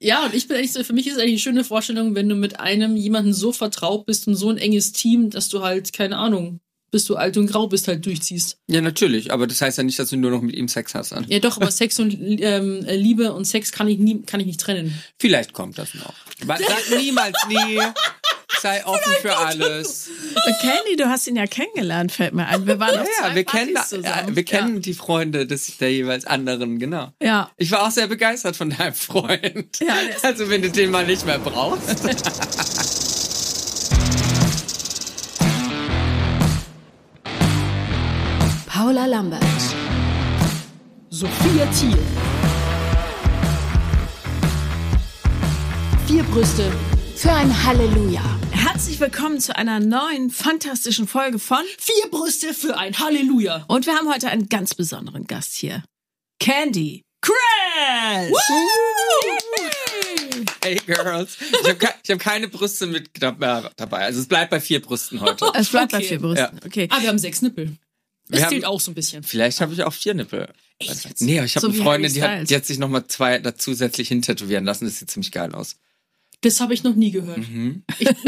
[0.00, 2.34] Ja, und ich bin eigentlich so, für mich ist eigentlich eine schöne Vorstellung, wenn du
[2.34, 6.18] mit einem jemanden so vertraut bist und so ein enges Team, dass du halt, keine
[6.18, 8.58] Ahnung, bis du alt und grau bist, halt durchziehst.
[8.68, 11.12] Ja, natürlich, aber das heißt ja nicht, dass du nur noch mit ihm Sex hast.
[11.12, 11.26] Dann.
[11.28, 14.60] Ja, doch, aber Sex und ähm, Liebe und Sex kann ich nie, kann ich nicht
[14.60, 15.00] trennen.
[15.18, 16.14] Vielleicht kommt das noch.
[16.46, 16.60] Sag
[16.98, 17.80] niemals nie.
[18.62, 20.08] Sei offen für alles.
[20.62, 22.66] Candy, du hast ihn ja kennengelernt, fällt mir ein.
[22.66, 24.36] Wir waren Ja, auf ja, zwei wir Partys kennen, ja, zusammen.
[24.36, 27.12] wir kennen die Freunde des, der jeweils anderen, genau.
[27.22, 27.50] Ja.
[27.58, 29.78] Ich war auch sehr begeistert von deinem Freund.
[29.80, 31.82] Ja, also wenn du den mal nicht mehr brauchst.
[38.76, 39.42] Paula Lambert.
[41.08, 41.96] Sophia Thiel.
[46.06, 46.70] Vier Brüste
[47.14, 48.20] für ein Halleluja.
[48.50, 53.64] Herzlich willkommen zu einer neuen fantastischen Folge von Vier Brüste für ein Halleluja.
[53.68, 55.82] und wir haben heute einen ganz besonderen Gast hier.
[56.38, 58.30] Candy Crash!
[60.62, 61.38] Hey Girls.
[61.40, 63.38] Ich habe ke hab keine Brüste mit dab-
[63.78, 64.04] dabei.
[64.04, 65.50] Also es bleibt bei vier Brüsten heute.
[65.54, 66.08] Es bleibt bei Okay.
[66.08, 66.60] vier Brüsten.
[66.66, 66.88] Okay.
[66.90, 67.78] Ah, wir haben sechs Nippel.
[68.28, 69.22] Wir Das haben- zählt auch so ein bisschen.
[69.22, 70.48] Vielleicht habe ich auch vier Nippel.
[70.78, 71.22] Echt jetzt?
[71.22, 73.54] Nee, aber ich habe So eine Freundin, die hat, die hat sich nochmal zwei da
[73.56, 74.84] zusätzlich hintätowieren lassen.
[74.84, 75.76] Das sieht ziemlich geil aus.
[76.42, 77.38] Das habe ich noch nie gehört.
[77.38, 77.82] Mhm.
[77.98, 78.06] Ich,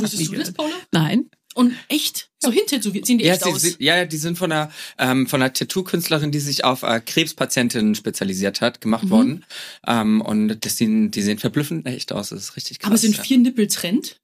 [0.00, 0.74] Wusstest du das, Paula?
[0.92, 1.30] Nein.
[1.54, 2.30] Und echt?
[2.40, 3.06] So hintätowiert?
[3.06, 3.62] Sehen die Ja, echt sie, aus?
[3.62, 7.00] sie, ja, ja, die sind von einer, ähm, von einer Tattoo-Künstlerin, die sich auf äh,
[7.00, 8.80] Krebspatientinnen spezialisiert hat, Mhm.
[8.80, 9.44] gemacht worden.
[9.86, 12.30] Ähm, und das sehen, die sehen verblüffend echt aus.
[12.30, 12.88] Das ist richtig krass.
[12.88, 13.22] Aber sind ja.
[13.22, 14.20] vier Nippel Trend?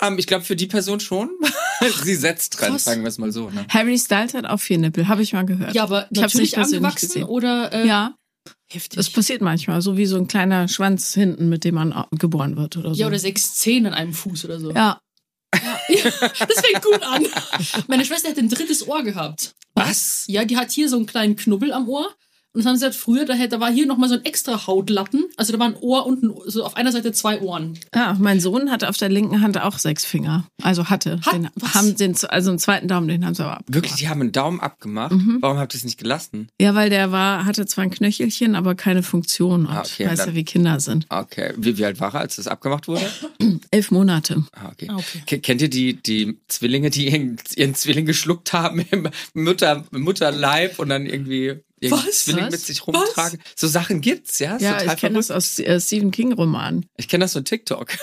[0.00, 1.30] Ähm, ich glaube, für die Person schon.
[2.04, 2.84] sie setzt Trend, Krass.
[2.84, 3.50] sagen wir es mal so.
[3.50, 3.66] Ne?
[3.68, 5.74] Harry Styles hat auch vier Nippel, habe ich mal gehört.
[5.74, 7.24] Ja, aber ich natürlich nicht angewachsen gesehen.
[7.24, 8.14] oder äh, Ja,
[8.70, 8.96] heftig.
[8.96, 12.76] das passiert manchmal, so wie so ein kleiner Schwanz hinten, mit dem man geboren wird
[12.76, 13.00] oder so.
[13.00, 14.72] ja, oder sechs Zehen an einem Fuß oder so.
[14.72, 15.00] ja.
[15.88, 17.26] Das fängt gut an.
[17.88, 19.54] Meine Schwester hat ein drittes Ohr gehabt.
[19.74, 20.24] Was?
[20.28, 22.14] Ja, die hat hier so einen kleinen Knubbel am Ohr.
[22.52, 24.66] Und das haben sie halt früher, da, hätte- da war hier nochmal so ein extra
[24.66, 25.24] Hautlappen.
[25.36, 27.78] Also da war ein Ohr unten, so auf einer Seite zwei Ohren.
[27.94, 30.46] Ja, mein Sohn hatte auf der linken Hand auch sechs Finger.
[30.62, 31.20] Also hatte.
[31.24, 31.74] Hat- den, was?
[31.74, 33.74] haben den, also einen zweiten Daumen, den haben sie aber abgemacht.
[33.74, 35.12] Wirklich, die haben einen Daumen abgemacht.
[35.12, 35.38] Mhm.
[35.40, 36.48] Warum habt ihr es nicht gelassen?
[36.60, 39.66] Ja, weil der war, hatte zwar ein Knöchelchen, aber keine Funktion.
[39.66, 41.06] Und Ah, okay, weiß ja, wie Kinder sind.
[41.08, 41.52] Okay.
[41.56, 43.06] Wie, wie alt war er, als das abgemacht wurde?
[43.70, 44.42] Elf Monate.
[44.52, 44.88] Ah, okay.
[44.90, 45.22] Ah, okay.
[45.26, 50.78] Ke- Kennt ihr die, die Zwillinge, die ihren, ihren Zwilling geschluckt haben im Mutter, Mutterleib
[50.80, 52.24] und dann irgendwie Was?
[52.24, 52.50] Zwilling Was?
[52.52, 53.40] mit sich rumtragen?
[53.56, 54.56] So Sachen gibt's, ja?
[54.56, 56.86] Ist Ja, total ich kenne das aus äh, Stephen King Romanen.
[56.98, 57.92] Ich kenne das von TikTok.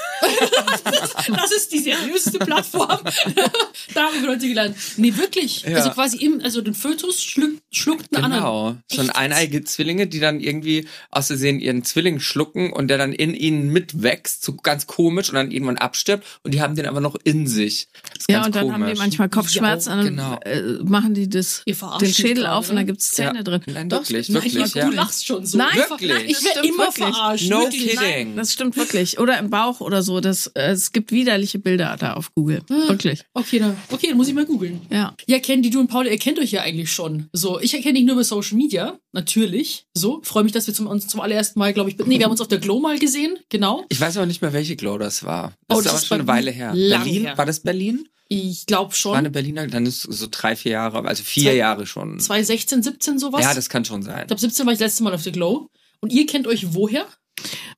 [1.36, 2.88] Das ist die seriöseste Plattform.
[3.94, 4.76] da haben wir Leute gelernt.
[4.98, 5.64] Nee, wirklich.
[5.64, 5.78] Ja.
[5.78, 8.44] Also quasi im, also den Fötus schluckt, schluckt einen anderen.
[8.44, 8.78] Genau.
[8.92, 9.18] So ein Echt?
[9.18, 13.72] eineige Zwillinge, die dann irgendwie aus Versehen ihren Zwilling schlucken und der dann in ihnen
[13.72, 17.48] mitwächst, so ganz komisch und dann irgendwann abstirbt und die haben den aber noch in
[17.48, 17.88] sich.
[18.14, 18.74] Das ist Ja, ganz und dann komisch.
[18.82, 20.40] haben die manchmal Kopfschmerzen Ja, und dann genau.
[20.44, 22.86] äh, machen die das, den Schädel gerade, auf und da oder?
[22.86, 23.44] gibt's Zähne Ja.
[23.44, 23.62] drin.
[23.68, 24.90] Nein, Doch, wirklich, wirklich, Nein, ja.
[24.90, 25.58] du lachst schon so.
[25.58, 26.12] Nein, Wirklich?
[26.26, 27.16] Ich Das werde stimmt immer wirklich.
[27.16, 27.50] verarscht.
[27.50, 27.90] No wirklich.
[28.00, 28.36] kidding.
[28.38, 29.20] Das stimmt wirklich.
[29.20, 30.22] Oder im Bauch oder so.
[30.22, 32.62] Das, äh, es gibt widerliche Bilder da auf Google.
[32.68, 33.24] Wirklich.
[33.34, 34.82] Okay, dann, okay, dann muss ich mal googeln.
[34.90, 35.14] Ja.
[35.28, 37.28] Ja, Candy, du und Paul, ihr kennt euch ja eigentlich schon.
[37.34, 39.86] So, ich erkenne dich nur über Social Media, natürlich.
[39.94, 42.32] So, freue mich, dass wir zum, uns zum allerersten Mal, glaube ich, nee, wir haben
[42.32, 43.84] uns auf der Glow mal gesehen, genau.
[43.90, 45.54] Ich weiß aber nicht mehr, welche Glow das war.
[45.70, 46.72] Oh, Das ist das aber ist schon eine Weile her.
[46.72, 47.22] Berlin?
[47.24, 47.38] her.
[47.38, 48.08] War das Berlin?
[48.30, 49.32] Ich glaube War eine schon.
[49.32, 49.68] Berliner?
[49.68, 52.20] Dann ist so drei, vier Jahre, also vier Zwei- Jahre schon.
[52.20, 53.42] 2016, 17 sowas.
[53.44, 54.22] Ja, das kann schon sein.
[54.22, 55.70] ich glaube, 17 war ich das letzte Mal auf der Glow.
[56.02, 57.06] Und ihr kennt euch woher?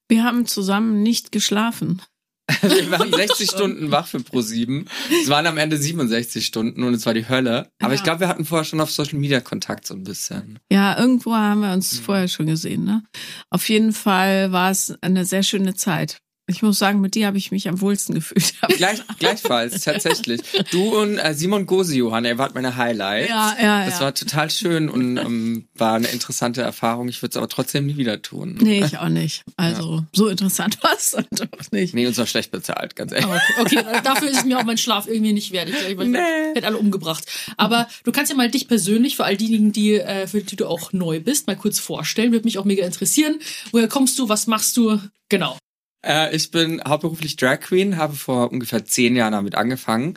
[0.07, 2.01] Wir haben zusammen nicht geschlafen.
[2.63, 4.87] Wir waren 60 Stunden wach für Pro7.
[5.21, 7.69] Es waren am Ende 67 Stunden und es war die Hölle.
[7.79, 8.05] Aber ich Ja.
[8.05, 10.57] glaube, wir hatten vorher schon auf Social Media Kontakt so ein bisschen.
[10.71, 11.73] Ja, irgendwo haben wir Mhm.
[11.75, 12.85] uns vorher schon gesehen.
[12.85, 13.03] Ne?
[13.51, 16.17] Auf jeden Fall war es eine sehr schöne Zeit.
[16.49, 18.53] Ich muss sagen, mit dir habe ich mich am wohlsten gefühlt.
[18.77, 20.41] Gleich, gleichfalls, tatsächlich.
[20.71, 23.29] Du und äh, Simon Gose, Johann, ihr wart meine Highlights.
[23.29, 24.05] Ja, ja, Das ja.
[24.05, 27.07] war total schön und ähm, war eine interessante Erfahrung.
[27.07, 28.57] Ich würde es aber trotzdem nie wieder tun.
[28.61, 29.43] Nee, ich auch nicht.
[29.57, 31.93] Also, so interessant war es doch nicht.
[31.93, 33.27] Nee, uns war schlecht bezahlt, ganz ehrlich.
[33.59, 35.69] Okay, okay, dafür ist mir auch mein Schlaf irgendwie nicht wert.
[35.69, 36.17] Ich, ich, ich Nee.
[36.55, 37.25] hätte alle umgebracht.
[37.57, 40.65] Aber du kannst ja mal dich persönlich, für all diejenigen, die, äh, für die du
[40.67, 42.31] auch neu bist, mal kurz vorstellen.
[42.31, 43.39] Würde mich auch mega interessieren.
[43.71, 44.29] Woher kommst du?
[44.29, 44.99] Was machst du?
[45.29, 45.57] Genau.
[46.01, 50.15] Äh, ich bin hauptberuflich Drag Queen, habe vor ungefähr zehn Jahren damit angefangen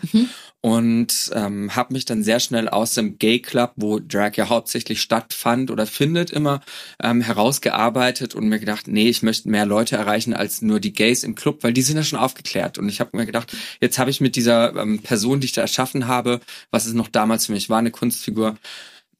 [0.60, 5.02] und ähm, habe mich dann sehr schnell aus dem Gay Club, wo Drag ja hauptsächlich
[5.02, 6.60] stattfand oder findet, immer
[7.02, 11.24] ähm, herausgearbeitet und mir gedacht, nee, ich möchte mehr Leute erreichen als nur die Gays
[11.24, 12.78] im Club, weil die sind ja schon aufgeklärt.
[12.78, 15.62] Und ich habe mir gedacht, jetzt habe ich mit dieser ähm, Person, die ich da
[15.62, 16.40] erschaffen habe,
[16.70, 18.56] was es noch damals für mich war, eine Kunstfigur,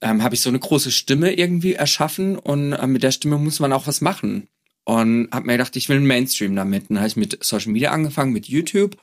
[0.00, 3.60] ähm, habe ich so eine große Stimme irgendwie erschaffen und äh, mit der Stimme muss
[3.60, 4.48] man auch was machen.
[4.84, 6.90] Und habe mir gedacht, ich will einen Mainstream damit.
[6.90, 8.96] Dann habe ich mit Social Media angefangen, mit YouTube,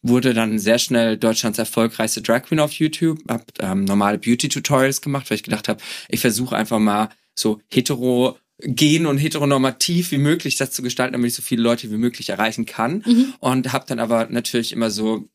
[0.00, 5.28] wurde dann sehr schnell Deutschlands erfolgreichste Drag Queen auf YouTube, habe ähm, normale Beauty-Tutorials gemacht,
[5.30, 10.56] weil ich gedacht habe, ich versuche einfach mal so hetero gen- und heteronormativ wie möglich
[10.56, 13.02] das zu gestalten, damit ich so viele Leute wie möglich erreichen kann.
[13.04, 13.34] Mhm.
[13.40, 15.28] Und habe dann aber natürlich immer so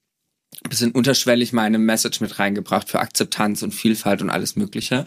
[0.64, 5.06] ein bisschen unterschwellig meine Message mit reingebracht für Akzeptanz und Vielfalt und alles Mögliche.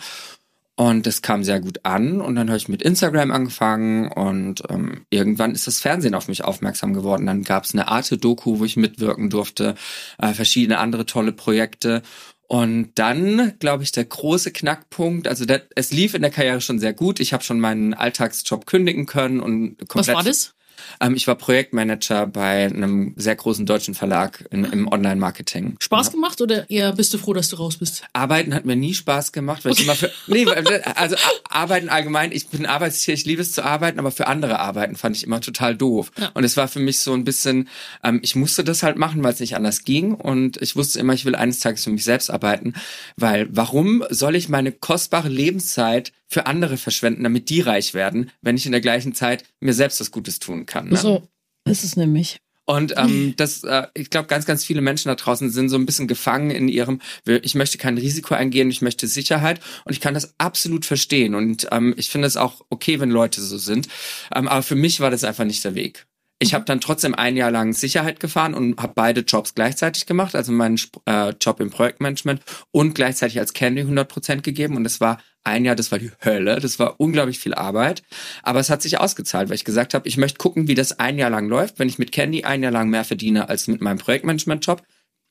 [0.75, 2.21] Und das kam sehr gut an.
[2.21, 6.45] Und dann habe ich mit Instagram angefangen und ähm, irgendwann ist das Fernsehen auf mich
[6.45, 7.27] aufmerksam geworden.
[7.27, 9.75] Dann gab es eine Arte-Doku, wo ich mitwirken durfte,
[10.19, 12.03] äh, verschiedene andere tolle Projekte.
[12.49, 16.79] Und dann, glaube ich, der große Knackpunkt, also der, es lief in der Karriere schon
[16.79, 17.21] sehr gut.
[17.21, 20.09] Ich habe schon meinen Alltagsjob kündigen können und komplett.
[20.09, 20.55] Was war das?
[21.01, 25.77] Ähm, ich war Projektmanager bei einem sehr großen deutschen Verlag in, im Online-Marketing.
[25.81, 28.05] Spaß gemacht oder eher bist du froh, dass du raus bist?
[28.13, 30.47] Arbeiten hat mir nie Spaß gemacht, weil ich immer für nee,
[30.97, 31.17] also
[31.49, 35.17] Arbeiten allgemein, ich bin Arbeitstier, ich liebe es zu arbeiten, aber für andere Arbeiten fand
[35.17, 36.11] ich immer total doof.
[36.19, 36.31] Ja.
[36.35, 37.69] Und es war für mich so ein bisschen,
[38.03, 41.15] ähm, ich musste das halt machen, weil es nicht anders ging und ich wusste immer,
[41.15, 42.75] ich will eines Tages für mich selbst arbeiten,
[43.17, 48.57] weil warum soll ich meine kostbare Lebenszeit für andere verschwenden, damit die reich werden, wenn
[48.57, 50.89] ich in der gleichen Zeit mir selbst was Gutes tun kann?
[50.89, 50.97] Ne?
[50.97, 51.29] So
[51.65, 52.39] ist es nämlich.
[52.65, 55.85] Und ähm, das, äh, ich glaube, ganz, ganz viele Menschen da draußen sind so ein
[55.85, 60.15] bisschen gefangen in ihrem, ich möchte kein Risiko eingehen, ich möchte Sicherheit und ich kann
[60.15, 61.35] das absolut verstehen.
[61.35, 63.89] Und ähm, ich finde es auch okay, wenn Leute so sind.
[64.35, 66.07] Ähm, aber für mich war das einfach nicht der Weg.
[66.39, 70.35] Ich habe dann trotzdem ein Jahr lang Sicherheit gefahren und habe beide Jobs gleichzeitig gemacht,
[70.35, 74.77] also meinen äh, Job im Projektmanagement und gleichzeitig als Candy 100% gegeben.
[74.77, 78.03] Und das war ein Jahr, das war die Hölle, das war unglaublich viel Arbeit.
[78.43, 81.19] Aber es hat sich ausgezahlt, weil ich gesagt habe, ich möchte gucken, wie das ein
[81.19, 81.79] Jahr lang läuft.
[81.79, 84.83] Wenn ich mit Candy ein Jahr lang mehr verdiene als mit meinem Projektmanagement-Job,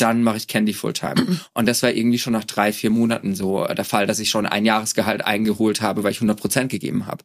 [0.02, 1.40] dann mache ich Candy Fulltime.
[1.54, 4.30] Und das war irgendwie schon nach drei, vier Monaten so äh, der Fall, dass ich
[4.30, 7.24] schon ein Jahresgehalt eingeholt habe, weil ich 100 Prozent gegeben habe.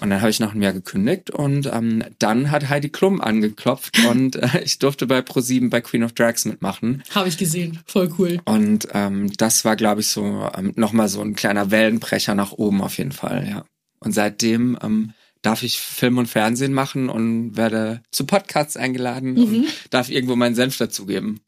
[0.00, 4.04] Und dann habe ich nach einem Jahr gekündigt und ähm, dann hat Heidi Klum angeklopft
[4.10, 7.02] und äh, ich durfte bei Pro7 bei Queen of Drags mitmachen.
[7.14, 7.80] Habe ich gesehen.
[7.86, 8.40] Voll cool.
[8.44, 12.80] Und ähm, das war, glaube ich, so ähm, nochmal so ein kleiner Wellenbrecher nach oben
[12.80, 13.64] auf jeden Fall, ja.
[14.00, 15.12] Und seitdem ähm,
[15.42, 20.54] darf ich Film und Fernsehen machen und werde zu Podcasts eingeladen und darf irgendwo meinen
[20.54, 21.40] Senf dazugeben.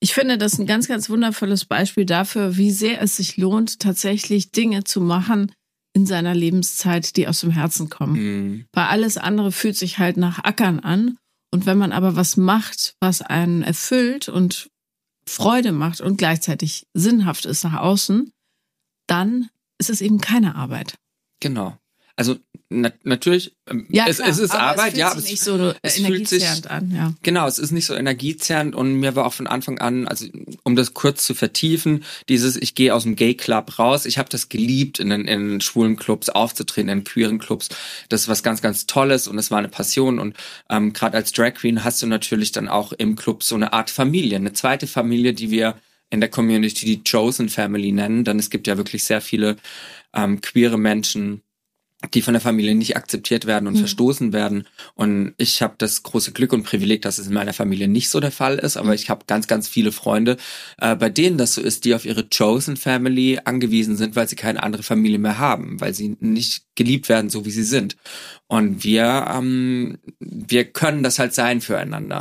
[0.00, 4.52] Ich finde das ein ganz, ganz wundervolles Beispiel dafür, wie sehr es sich lohnt, tatsächlich
[4.52, 5.52] Dinge zu machen
[5.94, 8.12] in seiner Lebenszeit, die aus dem Herzen kommen.
[8.14, 8.66] Mhm.
[8.72, 11.18] Weil alles andere fühlt sich halt nach Ackern an.
[11.50, 14.70] Und wenn man aber was macht, was einen erfüllt und
[15.26, 18.32] Freude macht und gleichzeitig sinnhaft ist nach außen,
[19.06, 19.48] dann
[19.78, 20.94] ist es eben keine Arbeit.
[21.40, 21.76] Genau.
[22.16, 22.38] Also
[22.80, 25.98] na natürlich, ähm, es, es ist aber Arbeit, es ja, aber es, nicht so es
[25.98, 27.12] fühlt sich- an, ja.
[27.22, 30.26] Genau, es ist nicht so energiezerrend und mir war auch von Anfang an, also
[30.64, 34.06] um das kurz zu vertiefen, dieses ich gehe aus dem Gay Club raus.
[34.06, 37.68] Ich habe das geliebt, in den, in schwulen Clubs aufzutreten, in queeren Clubs.
[38.08, 40.18] Das ist was ganz, ganz Tolles und es war eine Passion.
[40.18, 40.36] Und
[40.70, 43.90] ähm, gerade als Drag Queen hast du natürlich dann auch im Club so eine Art
[43.90, 45.76] Familie, eine zweite Familie, die wir
[46.10, 48.24] in der Community die Chosen Family nennen.
[48.24, 49.56] Denn es gibt ja wirklich sehr viele
[50.14, 51.42] ähm, queere Menschen,
[52.14, 54.66] die von der Familie nicht akzeptiert werden und verstoßen werden.
[54.94, 58.20] Und ich habe das große Glück und Privileg, dass es in meiner Familie nicht so
[58.20, 58.76] der Fall ist.
[58.76, 60.36] Aber ich habe ganz, ganz viele Freunde,
[60.78, 64.36] äh, bei denen das so ist, die auf ihre Chosen Family angewiesen sind, weil sie
[64.36, 67.96] keine andere Familie mehr haben, weil sie nicht geliebt werden, so wie sie sind.
[68.48, 72.20] Und wir, ähm, wir können das halt sein füreinander.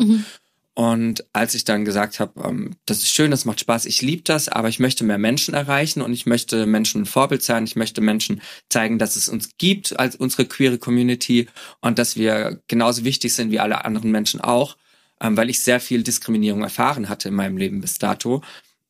[0.81, 4.24] Und als ich dann gesagt habe, ähm, das ist schön, das macht Spaß, ich liebe
[4.24, 7.75] das, aber ich möchte mehr Menschen erreichen und ich möchte Menschen ein Vorbild sein, ich
[7.75, 11.48] möchte Menschen zeigen, dass es uns gibt als unsere queere Community
[11.81, 14.75] und dass wir genauso wichtig sind wie alle anderen Menschen auch,
[15.21, 18.42] ähm, weil ich sehr viel Diskriminierung erfahren hatte in meinem Leben bis dato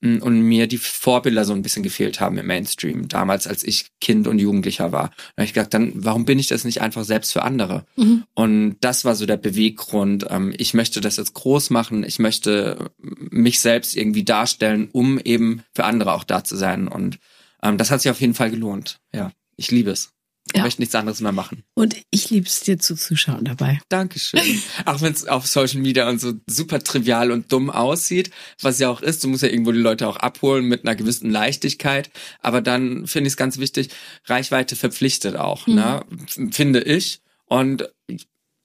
[0.01, 4.27] und mir die Vorbilder so ein bisschen gefehlt haben im Mainstream, damals als ich Kind
[4.27, 5.09] und Jugendlicher war.
[5.09, 7.85] Da habe ich gedacht, dann warum bin ich das nicht einfach selbst für andere?
[8.33, 10.25] Und das war so der Beweggrund.
[10.29, 12.03] Ähm, ich möchte das jetzt groß machen.
[12.03, 16.87] Ich möchte mich selbst irgendwie darstellen, um eben für andere auch da zu sein.
[16.87, 17.19] Und
[17.61, 18.99] ähm, das hat sich auf jeden Fall gelohnt.
[19.13, 20.13] Ja, ich liebe es.
[20.53, 20.63] Ich Ja.
[20.63, 21.63] möchte nichts anderes mehr machen.
[21.75, 23.79] Und ich liebe es dir zuzuschauen dabei.
[23.89, 24.41] Dankeschön.
[24.85, 28.31] auch wenn es auf Social Media und so super trivial und dumm aussieht,
[28.61, 31.29] was ja auch ist, du musst ja irgendwo die Leute auch abholen mit einer gewissen
[31.29, 32.09] Leichtigkeit.
[32.39, 33.89] Aber dann finde ich es ganz wichtig,
[34.25, 36.03] Reichweite verpflichtet auch, ne?
[36.27, 37.21] F- finde ich.
[37.45, 37.89] Und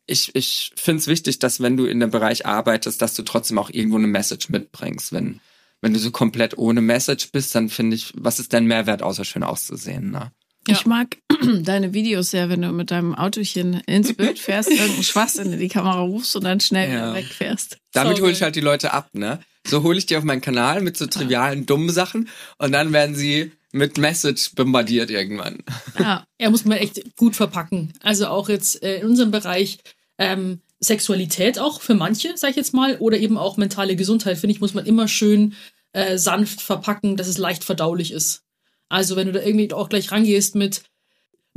[0.06, 3.58] ich, ich finde es wichtig, dass wenn du in dem Bereich arbeitest, dass du trotzdem
[3.58, 5.12] auch irgendwo eine Message mitbringst.
[5.12, 5.40] Wenn,
[5.80, 9.24] wenn du so komplett ohne Message bist, dann finde ich, was ist dein Mehrwert, außer
[9.24, 10.30] schön auszusehen, ne?
[10.68, 10.74] Ja.
[10.74, 11.16] Ich mag
[11.62, 15.68] deine Videos sehr, wenn du mit deinem Autochen ins Bild fährst, irgendeinen Schwachsinn in die
[15.68, 16.94] Kamera rufst und dann schnell Ja.
[16.96, 17.78] wieder wegfährst.
[17.92, 19.40] Damit hole ich halt die Leute ab, ne?
[19.66, 23.16] So hole ich die auf meinen Kanal mit so trivialen, dummen Sachen und dann werden
[23.16, 25.58] sie mit Message bombardiert irgendwann.
[25.98, 26.24] Ja.
[26.38, 27.92] Er muss man echt gut verpacken.
[28.02, 29.78] Also auch jetzt äh, in unserem Bereich
[30.18, 34.54] ähm, Sexualität auch für manche, sag ich jetzt mal, oder eben auch mentale Gesundheit, finde
[34.54, 35.54] ich, muss man immer schön
[35.92, 38.42] äh, sanft verpacken, dass es leicht verdaulich ist.
[38.88, 40.82] Also wenn du da irgendwie auch gleich rangehst mit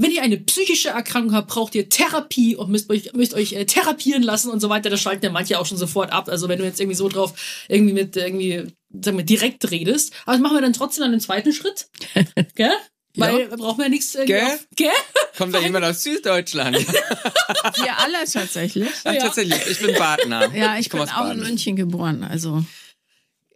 [0.01, 3.65] wenn ihr eine psychische Erkrankung habt, braucht ihr Therapie und müsst euch, müsst euch äh,
[3.65, 4.89] therapieren lassen und so weiter.
[4.89, 6.29] Das schalten ja manche auch schon sofort ab.
[6.29, 7.33] Also wenn du jetzt irgendwie so drauf
[7.67, 10.13] irgendwie mit irgendwie sagen wir, direkt redest.
[10.25, 11.89] Aber das machen wir dann trotzdem an den zweiten Schritt.
[12.55, 12.71] Gell?
[13.17, 13.55] Weil ja.
[13.57, 14.17] brauchen wir nichts.
[14.25, 14.41] Gell?
[14.41, 14.89] Auf, gell?
[15.37, 16.77] Kommt da jemand aus Süddeutschland?
[16.77, 18.87] Wir alle tatsächlich.
[19.03, 19.21] Ja, Ja.
[19.23, 19.59] tatsächlich.
[19.69, 20.55] Ich bin Badner.
[20.55, 21.43] Ja, ich, bin komm aus auch in Baden.
[21.43, 22.23] München geboren.
[22.23, 22.63] Also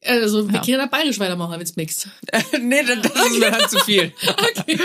[0.06, 0.62] Also wir Ja.
[0.66, 2.08] können da bayerisch weitermachen, wenn's mixt.
[2.62, 4.12] nee, das, das ist mir dann zu viel.
[4.28, 4.78] Okay.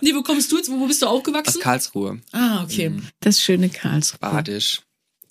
[0.00, 0.70] nee, wo kommst du jetzt?
[0.70, 1.60] Wo bist du Aus aufgewachsen?
[1.60, 2.20] Karlsruhe.
[2.32, 2.92] Ah, okay.
[3.20, 4.18] das schöne Karlsruhe.
[4.20, 4.80] Badisch.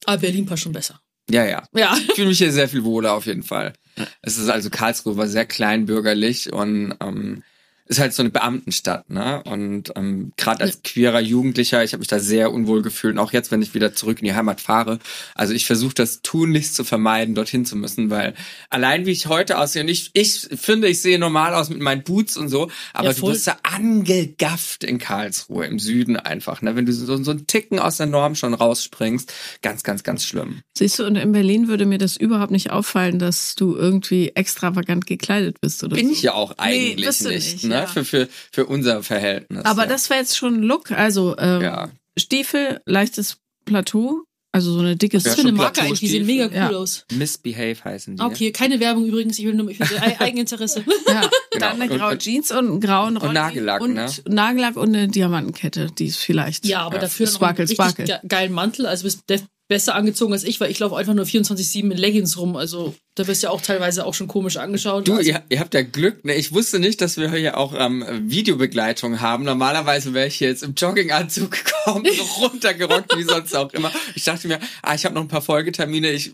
[0.05, 0.99] Aber Berlin passt schon besser.
[1.29, 1.63] Ja, ja.
[1.75, 1.95] Ja.
[2.09, 3.73] Ich fühle mich hier sehr viel wohler auf jeden Fall.
[4.21, 7.43] Es ist also Karlsruhe war sehr kleinbürgerlich und ähm,
[7.91, 9.43] ist halt so eine Beamtenstadt, ne?
[9.43, 13.33] Und ähm, gerade als queerer Jugendlicher, ich habe mich da sehr unwohl gefühlt, und auch
[13.33, 14.99] jetzt, wenn ich wieder zurück in die Heimat fahre.
[15.35, 18.33] Also ich versuche das tunlichst zu vermeiden, dorthin zu müssen, weil
[18.69, 22.03] allein wie ich heute aussehe, und ich, ich finde, ich sehe normal aus mit meinen
[22.03, 26.77] Boots und so, aber Ja, du wirst da angegafft in Karlsruhe, im Süden einfach, ne?
[26.77, 30.61] Wenn du so, so einen Ticken aus der Norm schon rausspringst, ganz, ganz, ganz schlimm.
[30.77, 35.07] Siehst du, und in Berlin würde mir das überhaupt nicht auffallen, dass du irgendwie extravagant
[35.07, 36.13] gekleidet bist oder Bin so.
[36.13, 37.80] ich ja auch eigentlich du nicht, nicht, ne?
[37.81, 37.87] Ja.
[37.87, 39.65] Für, für, für unser Verhältnis.
[39.65, 39.87] Aber ja.
[39.89, 40.91] das wäre jetzt schon ein Look.
[40.91, 41.89] Also ähm, Ja.
[42.17, 44.23] Stiefel, leichtes Plateau,
[44.53, 46.01] also so eine dicke Was Ja, eine Marke eigentlich?
[46.01, 46.69] Die sehen mega cool Ja.
[46.71, 47.05] aus.
[47.13, 48.21] Misbehave heißen die.
[48.21, 49.39] Okay, keine Werbung übrigens.
[49.39, 50.83] Ich will nur ich will Ei- Eigeninteresse.
[51.07, 51.21] Ja,
[51.51, 51.65] Genau.
[51.67, 54.07] dann eine Und- graue und- Jeans und einen grauen Rolli Nagellack, und ne?
[54.27, 56.65] Nagellack und eine Diamantenkette, die ist vielleicht.
[56.65, 57.01] Ja, aber Ja.
[57.01, 58.05] dafür noch Sparkle, einen richtig Sparkle.
[58.05, 58.85] ge geilen Mantel.
[58.87, 59.21] Also bist
[59.69, 62.57] besser angezogen als ich, weil ich laufe einfach nur 24-7 in Leggings rum.
[62.57, 65.07] Also da wirst du ja auch teilweise auch schon komisch angeschaut.
[65.07, 66.23] Du, also, ihr, ihr habt ja Glück.
[66.23, 66.33] Ne?
[66.35, 69.43] Ich wusste nicht, dass wir hier auch ähm, Videobegleitung haben.
[69.43, 71.51] Normalerweise wäre ich hier jetzt im Jogginganzug
[71.85, 72.05] gekommen,
[72.39, 73.91] runtergerockt wie sonst auch immer.
[74.15, 76.33] Ich dachte mir, ah, ich habe noch ein paar Folgetermine, ich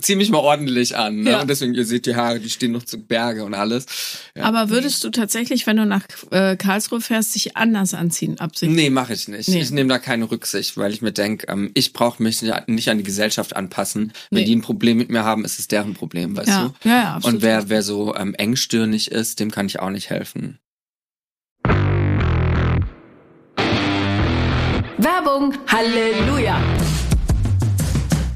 [0.00, 1.22] ziehe mich mal ordentlich an.
[1.22, 1.30] Ne?
[1.30, 1.40] Ja.
[1.40, 3.86] Und deswegen, ihr seht die Haare, die stehen noch zu Berge und alles.
[4.36, 4.44] Ja.
[4.44, 8.76] Aber würdest du tatsächlich, wenn du nach äh, Karlsruhe fährst, dich anders anziehen, absichtlich?
[8.76, 9.48] Nee, mache ich nicht.
[9.48, 9.60] Nee.
[9.62, 12.88] Ich nehme da keine Rücksicht, weil ich mir denke, ähm, ich brauche mich nicht nicht
[12.88, 14.12] an die Gesellschaft anpassen.
[14.30, 14.44] Wenn Nee.
[14.44, 16.88] die ein Problem mit mir haben, ist es deren Problem, weißt Ja, du?
[16.88, 17.36] ja, ja, absolut.
[17.36, 20.58] Und wer, wer so ähm, engstirnig ist, dem kann ich auch nicht helfen.
[24.98, 25.54] Werbung.
[25.68, 26.60] Halleluja.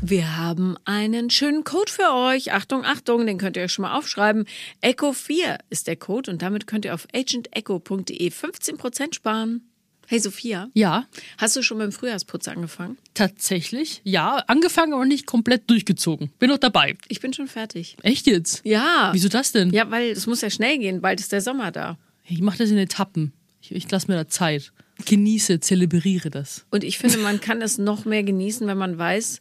[0.03, 2.53] Wir haben einen schönen Code für euch.
[2.53, 4.47] Achtung, Achtung, den könnt ihr euch schon mal aufschreiben.
[4.83, 9.71] Echo4 ist der Code und damit könnt ihr auf agentecho.de 15% sparen.
[10.11, 11.05] Hey Sophia, ja,
[11.37, 12.97] hast du schon mit dem Frühjahrsputz angefangen?
[13.12, 14.00] tatsächlich.
[14.05, 16.31] Ja, angefangen, aber nicht komplett durchgezogen.
[16.38, 16.97] Bin noch dabei.
[17.09, 17.95] Ich bin schon fertig.
[18.00, 18.62] Echt jetzt?
[18.65, 19.11] Ja.
[19.12, 19.71] Wieso das denn?
[19.71, 21.99] Ja, weil es muss ja schnell gehen, bald ist der Sommer da.
[22.27, 23.35] Ich mache das in Etappen.
[23.61, 24.73] Ich, ich lasse mir da Zeit.
[25.05, 26.65] Genieße, zelebriere das.
[26.71, 29.41] Und ich finde, man kann es noch mehr genießen, wenn man weiß,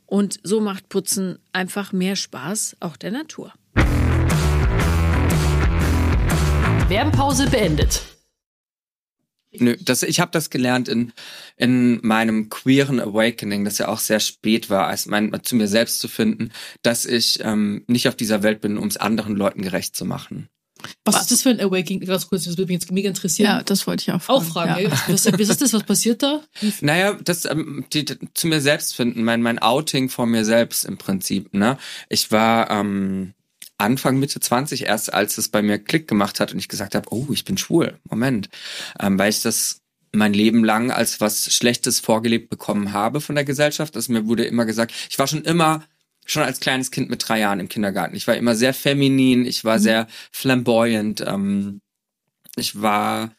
[0.11, 3.53] und so macht Putzen einfach mehr Spaß, auch der Natur.
[6.89, 8.03] Werbepause beendet.
[9.53, 11.13] Nö, das, ich habe das gelernt in,
[11.55, 15.99] in meinem queeren Awakening, das ja auch sehr spät war, als mein, zu mir selbst
[15.99, 16.51] zu finden,
[16.81, 20.49] dass ich ähm, nicht auf dieser Welt bin, um es anderen Leuten gerecht zu machen.
[21.05, 21.21] Was, Was?
[21.23, 22.05] ist das für ein Awakening?
[22.05, 23.49] Ganz kurz, das würde mich jetzt mega interessieren.
[23.49, 24.39] Ja, das wollte ich auch fragen.
[24.39, 24.91] Auch fragen, ja.
[25.07, 25.73] Was, was ist das?
[25.73, 26.41] Was passiert da?
[26.81, 30.85] Naja, das ähm, die, die, zu mir selbst finden, mein, mein Outing vor mir selbst
[30.85, 31.53] im Prinzip.
[31.53, 31.77] Ne?
[32.09, 33.33] Ich war ähm,
[33.77, 37.07] Anfang, Mitte 20 erst, als es bei mir Klick gemacht hat und ich gesagt habe,
[37.11, 37.99] oh, ich bin schwul.
[38.09, 38.49] Moment.
[38.99, 39.81] Ähm, weil ich das
[40.13, 43.95] mein Leben lang als was Schlechtes vorgelebt bekommen habe von der Gesellschaft.
[43.95, 45.83] Also mir wurde immer gesagt, ich war schon immer
[46.25, 48.15] schon als kleines Kind mit drei Jahren im Kindergarten.
[48.15, 51.21] Ich war immer sehr feminin, ich war sehr flamboyant.
[51.25, 51.81] Ähm,
[52.55, 53.31] ich war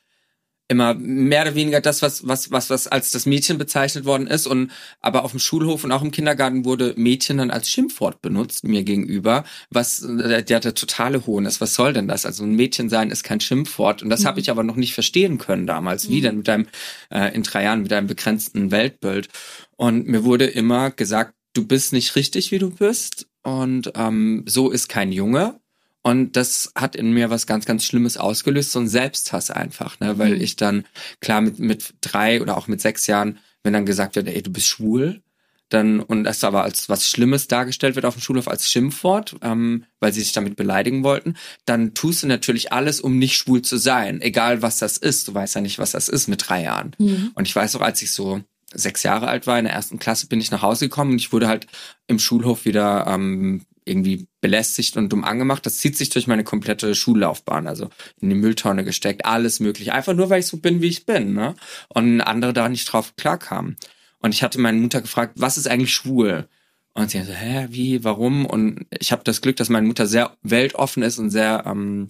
[0.73, 4.47] immer mehr oder weniger das, was, was, was, was als das Mädchen bezeichnet worden ist.
[4.47, 8.65] Und aber auf dem Schulhof und auch im Kindergarten wurde Mädchen dann als Schimpfwort benutzt
[8.65, 11.61] mir gegenüber, was äh, der, der totale Hohn ist.
[11.61, 12.27] Was soll denn das?
[12.27, 14.03] Also ein Mädchen sein ist kein Schimpfwort.
[14.03, 16.09] Und das habe ich aber noch nicht verstehen können damals.
[16.09, 16.67] Wie denn mit deinem,
[17.11, 19.29] äh, in drei Jahren, mit deinem begrenzten Weltbild.
[19.77, 23.27] Und mir wurde immer gesagt, du bist nicht richtig, wie du bist.
[23.43, 25.61] Und ähm, so ist kein Junge.
[26.03, 30.19] Und das hat in mir was ganz, ganz Schlimmes ausgelöst, so ein Selbsthass einfach, ne?
[30.19, 30.41] Weil Mhm.
[30.41, 30.85] ich dann,
[31.21, 34.51] klar, mit, mit drei oder auch mit sechs Jahren, wenn dann gesagt wird, ey, du
[34.51, 35.23] bist schwul,
[35.69, 39.85] dann, und das aber als was Schlimmes dargestellt wird auf dem Schulhof als Schimpfwort, ähm,
[40.01, 43.77] weil sie sich damit beleidigen wollten, dann tust du natürlich alles, um nicht schwul zu
[43.79, 45.29] sein, egal was das ist.
[45.29, 46.95] Du weißt ja nicht, was das ist mit drei Jahren.
[47.35, 48.43] Und ich weiß auch, als ich so
[48.75, 51.33] sechs Jahre alt war, in der ersten Klasse, bin ich nach Hause gekommen und ich
[51.33, 51.67] wurde halt
[52.07, 55.67] im Schulhof wieder ähm, irgendwie belästigt und dumm angemacht.
[55.67, 57.89] Das zieht sich durch meine komplette Schullaufbahn, also
[58.21, 59.93] in die Mülltonne gesteckt, alles mögliche.
[59.93, 61.55] Einfach nur, weil ich so bin, wie ich bin, ne?
[61.89, 63.77] Und andere da nicht drauf klarkamen.
[64.19, 66.49] Und ich hatte meine Mutter gefragt, was ist eigentlich schwul?
[66.95, 68.47] Und sie hat so, hä, wie, warum?
[68.47, 72.09] Und ich habe das Glück, dass meine Mutter sehr weltoffen ist und sehr ähm,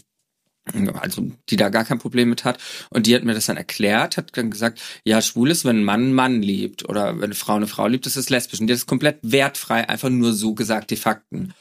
[1.00, 2.58] also die da gar kein Problem mit hat.
[2.90, 5.84] Und die hat mir das dann erklärt, hat dann gesagt, ja, schwul ist, wenn ein
[5.84, 8.60] Mann einen Mann liebt oder wenn eine Frau eine Frau liebt, ist lesbisch.
[8.60, 11.54] Und die hat das komplett wertfrei, einfach nur so gesagt, die Fakten.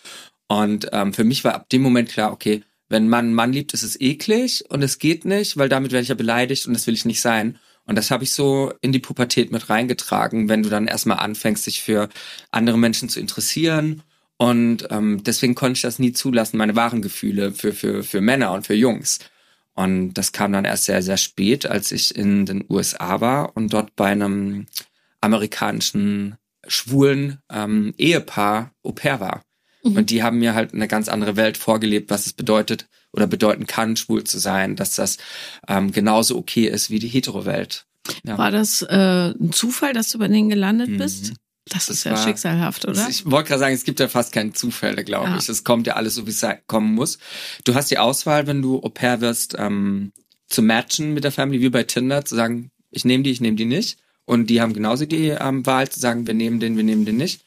[0.47, 3.53] Und ähm, für mich war ab dem Moment klar, okay, wenn ein Mann einen Mann
[3.53, 6.73] liebt, ist es eklig und es geht nicht, weil damit werde ich ja beleidigt und
[6.73, 7.57] das will ich nicht sein.
[7.85, 11.65] Und das habe ich so in die Pubertät mit reingetragen, wenn du dann erstmal anfängst,
[11.65, 12.09] dich für
[12.51, 14.03] andere Menschen zu interessieren
[14.41, 18.53] und ähm, deswegen konnte ich das nie zulassen, meine wahren Gefühle für, für, für Männer
[18.53, 19.19] und für Jungs.
[19.75, 23.71] Und das kam dann erst sehr, sehr spät, als ich in den USA war und
[23.71, 24.65] dort bei einem
[25.21, 26.37] amerikanischen
[26.67, 29.43] schwulen ähm, Ehepaar Au pair war.
[29.83, 33.67] Und die haben mir halt eine ganz andere Welt vorgelebt, was es bedeutet oder bedeuten
[33.67, 35.17] kann, schwul zu sein, dass das
[35.67, 37.85] ähm, genauso okay ist wie die Hetero-Welt.
[38.23, 38.39] Ja.
[38.39, 40.97] War das äh, ein Zufall, dass du bei denen gelandet Mhm.
[40.97, 41.33] bist?
[41.69, 43.07] Das, Das ist ja war- schicksalhaft, oder?
[43.09, 45.37] Ich wollte gerade sagen, es gibt ja fast keine Zufälle, glaube Ja.
[45.37, 45.47] ich.
[45.47, 47.19] Es kommt ja alles so, wie es kommen muss.
[47.63, 50.11] Du hast die Auswahl, wenn du Au pair wirst, ähm,
[50.49, 53.55] zu matchen mit der Family, wie bei Tinder, zu sagen, ich nehme die, ich nehme
[53.57, 53.99] die nicht.
[54.25, 57.17] Und die haben genauso die ähm, Wahl zu sagen, wir nehmen den, wir nehmen den
[57.17, 57.43] nicht.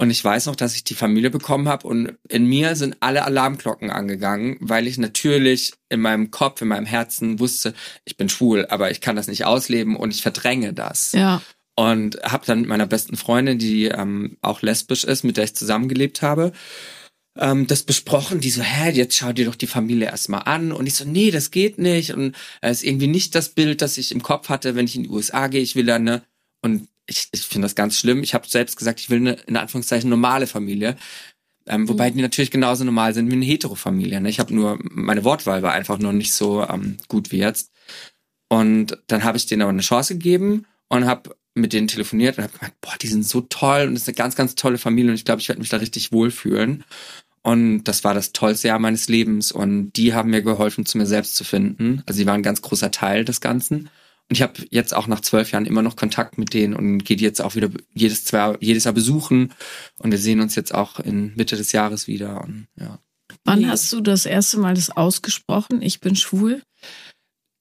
[0.00, 3.24] Und ich weiß noch, dass ich die Familie bekommen habe und in mir sind alle
[3.24, 7.74] Alarmglocken angegangen, weil ich natürlich in meinem Kopf, in meinem Herzen wusste,
[8.04, 11.42] ich bin schwul, aber ich kann das nicht ausleben und ich verdränge das ja.
[11.78, 15.54] Und habe dann mit meiner besten Freundin, die ähm, auch lesbisch ist, mit der ich
[15.54, 16.50] zusammengelebt habe,
[17.36, 18.40] ähm, das besprochen.
[18.40, 20.72] Die so, hä, jetzt schau dir doch die Familie erstmal an.
[20.72, 22.12] Und ich so, nee, das geht nicht.
[22.12, 25.04] Und es ist irgendwie nicht das Bild, das ich im Kopf hatte, wenn ich in
[25.04, 25.60] die USA gehe.
[25.60, 26.22] Ich will dann eine,
[26.62, 28.24] und ich, ich finde das ganz schlimm.
[28.24, 30.96] Ich habe selbst gesagt, ich will eine, in Anführungszeichen, normale Familie.
[31.68, 34.20] Ähm, wobei die natürlich genauso normal sind wie eine Hetero-Familie.
[34.20, 34.30] Ne?
[34.30, 37.70] Ich habe nur, meine Wortwahl war einfach nur nicht so ähm, gut wie jetzt.
[38.48, 42.44] Und dann habe ich denen aber eine Chance gegeben und habe mit denen telefoniert und
[42.44, 45.10] habe gemeint, boah, die sind so toll und das ist eine ganz, ganz tolle Familie
[45.10, 46.84] und ich glaube, ich werde mich da richtig wohlfühlen.
[47.42, 51.06] Und das war das tollste Jahr meines Lebens und die haben mir geholfen, zu mir
[51.06, 52.02] selbst zu finden.
[52.06, 53.88] Also sie waren ein ganz großer Teil des Ganzen.
[54.30, 57.16] Und ich habe jetzt auch nach zwölf Jahren immer noch Kontakt mit denen und gehe
[57.16, 59.54] die jetzt auch wieder jedes, zwei, jedes Jahr besuchen.
[59.98, 62.42] Und wir sehen uns jetzt auch in Mitte des Jahres wieder.
[62.44, 62.98] Und, ja.
[63.44, 65.80] Wann hast du das erste Mal das ausgesprochen?
[65.80, 66.60] Ich bin schwul.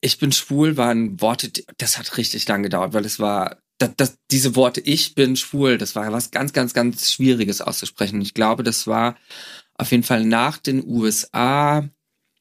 [0.01, 4.17] ich bin schwul waren Worte, das hat richtig lang gedauert, weil es war, das, das,
[4.31, 8.21] diese Worte, ich bin schwul, das war was ganz, ganz, ganz Schwieriges auszusprechen.
[8.21, 9.15] Ich glaube, das war
[9.75, 11.87] auf jeden Fall nach den USA,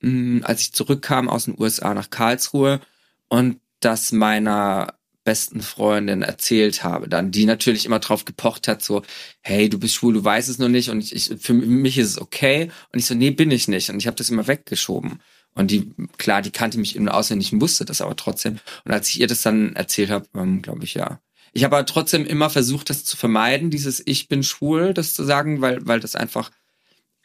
[0.01, 2.81] mh, als ich zurückkam aus den USA nach Karlsruhe
[3.29, 4.95] und das meiner
[5.25, 9.03] besten Freundin erzählt habe, dann die natürlich immer drauf gepocht hat, so,
[9.43, 12.11] hey, du bist schwul, du weißt es noch nicht und ich, ich für mich ist
[12.11, 15.21] es okay und ich so, nee, bin ich nicht und ich habe das immer weggeschoben.
[15.57, 18.59] Und die, klar, die kannte mich eben auswendig und wusste das aber trotzdem.
[18.85, 21.21] Und als ich ihr das dann erzählt habe, ähm, glaube ich, ja.
[21.57, 25.25] Ich habe aber trotzdem immer versucht, das zu vermeiden, dieses Ich bin schwul, das zu
[25.25, 26.51] sagen, weil, weil das einfach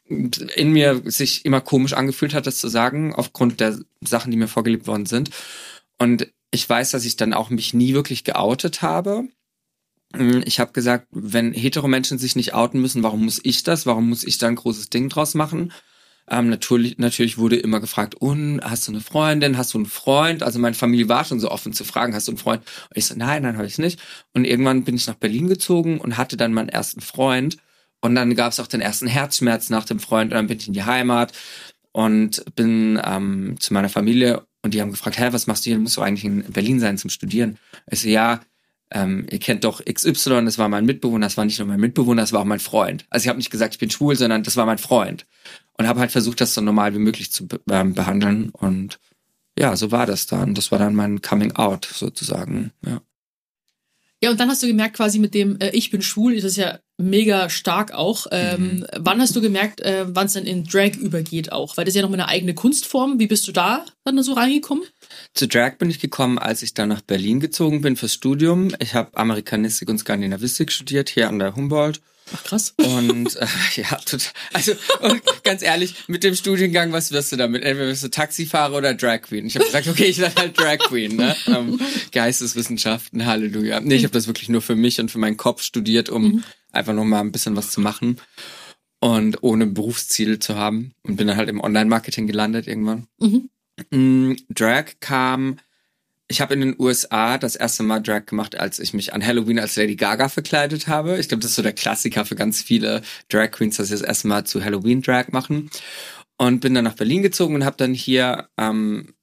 [0.07, 4.47] in mir sich immer komisch angefühlt hat, das zu sagen, aufgrund der Sachen, die mir
[4.47, 5.31] vorgelebt worden sind.
[5.99, 9.25] Und ich weiß, dass ich dann auch mich nie wirklich geoutet habe.
[10.45, 13.85] Ich habe gesagt, wenn hetero Menschen sich nicht outen müssen, warum muss ich das?
[13.85, 15.73] Warum muss ich da ein großes Ding draus machen?
[16.29, 20.43] Ähm, natürlich, natürlich wurde immer gefragt, und hast du eine Freundin, hast du einen Freund?
[20.43, 22.63] Also meine Familie war schon so offen zu fragen, hast du einen Freund?
[22.89, 23.99] Und ich so, nein, nein, habe ich nicht.
[24.33, 27.57] Und irgendwann bin ich nach Berlin gezogen und hatte dann meinen ersten Freund.
[28.01, 30.67] Und dann gab es auch den ersten Herzschmerz nach dem Freund und dann bin ich
[30.67, 31.33] in die Heimat
[31.91, 35.75] und bin ähm, zu meiner Familie und die haben gefragt, hä, was machst du hier?
[35.75, 37.57] Du musst doch eigentlich in Berlin sein zum Studieren.
[37.89, 38.41] Ich so, ja,
[38.91, 42.21] ähm, ihr kennt doch XY, das war mein Mitbewohner, das war nicht nur mein Mitbewohner,
[42.21, 43.05] das war auch mein Freund.
[43.09, 45.25] Also ich habe nicht gesagt, ich bin schwul, sondern das war mein Freund.
[45.77, 48.49] Und habe halt versucht, das so normal wie möglich zu ähm, behandeln.
[48.49, 48.99] Und
[49.57, 50.53] ja, so war das dann.
[50.53, 52.71] Das war dann mein Coming Out sozusagen.
[52.85, 53.01] Ja.
[54.23, 56.57] Ja, und dann hast du gemerkt, quasi mit dem äh, Ich bin schwul, das ist
[56.57, 58.27] ja mega stark auch.
[58.31, 58.85] Ähm, Mhm.
[58.99, 61.75] Wann hast du gemerkt, äh, wann es dann in Drag übergeht auch?
[61.75, 63.19] Weil das ist ja noch eine eigene Kunstform.
[63.19, 64.83] Wie bist du da dann so reingekommen?
[65.33, 68.75] Zu Drag bin ich gekommen, als ich dann nach Berlin gezogen bin fürs Studium.
[68.79, 71.99] Ich habe Amerikanistik und Skandinavistik studiert hier an der Humboldt.
[72.33, 72.73] Ach krass.
[72.77, 74.31] Und äh, ja, total.
[74.53, 77.63] Also und ganz ehrlich, mit dem Studiengang, was wirst du damit?
[77.63, 79.45] Entweder wirst du Taxifahrer oder Drag Queen.
[79.45, 81.35] Ich habe gesagt, okay, ich werde halt Drag Queen, ne?
[81.47, 81.79] Ähm,
[82.11, 83.81] Geisteswissenschaften, Halleluja.
[83.81, 86.93] Nee, ich habe das wirklich nur für mich und für meinen Kopf studiert, um einfach
[86.93, 88.17] noch mal ein bisschen was zu machen
[88.99, 93.07] und ohne Berufsziel zu haben und bin dann halt im Online-Marketing gelandet irgendwann.
[93.19, 93.49] Mhm.
[93.89, 95.57] Mm, Drag kam
[96.31, 99.59] ich habe in den USA das erste Mal Drag gemacht, als ich mich an Halloween
[99.59, 101.19] als Lady Gaga verkleidet habe.
[101.19, 104.01] Ich glaube, das ist so der Klassiker für ganz viele Drag Queens, dass sie das
[104.01, 105.69] erste Mal zu Halloween Drag machen.
[106.37, 109.13] Und bin dann nach Berlin gezogen und habe dann hier, ähm,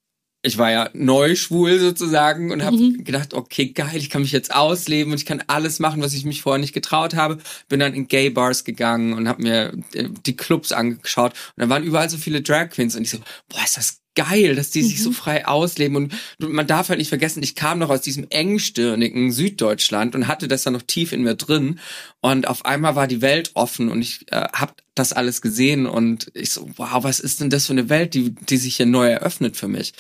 [0.42, 3.02] ich war ja neu schwul sozusagen und habe Mhm.
[3.04, 6.24] gedacht, okay, geil, ich kann mich jetzt ausleben und ich kann alles machen, was ich
[6.24, 7.38] mich vorher nicht getraut habe.
[7.68, 11.70] Bin dann in Gay Bars gegangen und habe mir äh, die Clubs angeschaut und dann
[11.70, 13.18] waren überall so viele Drag Queens und ich so,
[13.48, 15.96] boah, ist das geil, dass die sich so frei ausleben.
[15.96, 20.48] Und man darf halt nicht vergessen, ich kam noch aus diesem engstirnigen Süddeutschland und hatte
[20.48, 21.78] das dann noch tief in mir drin.
[22.20, 26.30] Und auf einmal war die Welt offen und ich äh, habe das alles gesehen und
[26.34, 29.08] ich so, wow, was ist denn das für eine Welt, die, die sich hier neu
[29.08, 29.92] eröffnet für mich?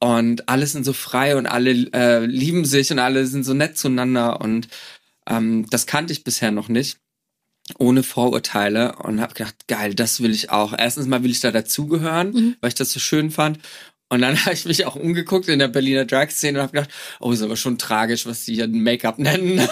[0.00, 3.78] Und alle sind so frei und alle äh, lieben sich und alle sind so nett
[3.78, 4.40] zueinander.
[4.40, 4.68] Und
[5.28, 6.98] ähm, das kannte ich bisher noch nicht
[7.78, 10.74] ohne Vorurteile und habe gedacht, geil, das will ich auch.
[10.76, 12.56] Erstens mal will ich da dazugehören, Mhm.
[12.60, 13.58] weil ich das so schön fand.
[14.10, 17.32] Und dann habe ich mich auch umgeguckt in der Berliner Drag-Szene und habe gedacht, oh,
[17.32, 19.66] ist aber schon tragisch, was die hier Make-up nennen.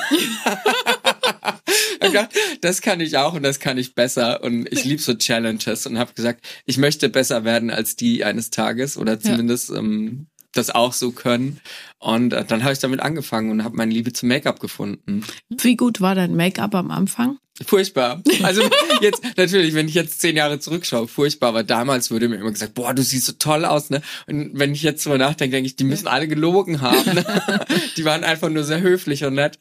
[2.01, 4.43] gedacht, das kann ich auch und das kann ich besser.
[4.43, 8.51] Und ich liebe so Challenges und habe gesagt, ich möchte besser werden als die eines
[8.51, 11.61] Tages oder zumindest ähm, das auch so können.
[11.99, 15.25] Und äh, dann habe ich damit angefangen und habe meine Liebe zum Make-up gefunden.
[15.49, 17.39] Wie gut war dein Make-up am Anfang?
[17.67, 18.23] Furchtbar.
[18.43, 18.63] Also
[19.03, 21.51] jetzt natürlich, wenn ich jetzt zehn Jahre zurückschaue, furchtbar.
[21.51, 24.01] Aber damals wurde mir immer gesagt, boah, du siehst so toll aus, ne?
[24.27, 27.15] Und wenn ich jetzt drüber nachdenke, denke ich, die müssen alle gelogen haben.
[27.15, 27.25] Ne?
[27.97, 29.59] Die waren einfach nur sehr höflich und nett.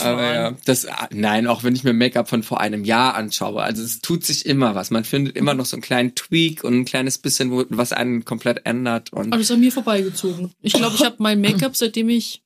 [0.00, 3.82] Aber ja, das, nein, auch wenn ich mir Make-up von vor einem Jahr anschaue, also
[3.82, 4.90] es tut sich immer was.
[4.90, 8.62] Man findet immer noch so einen kleinen Tweak und ein kleines bisschen, was einen komplett
[8.64, 9.12] ändert.
[9.12, 10.52] Und Aber das ist an mir vorbeigezogen.
[10.62, 12.43] Ich glaube, ich habe mein Make-up, seitdem ich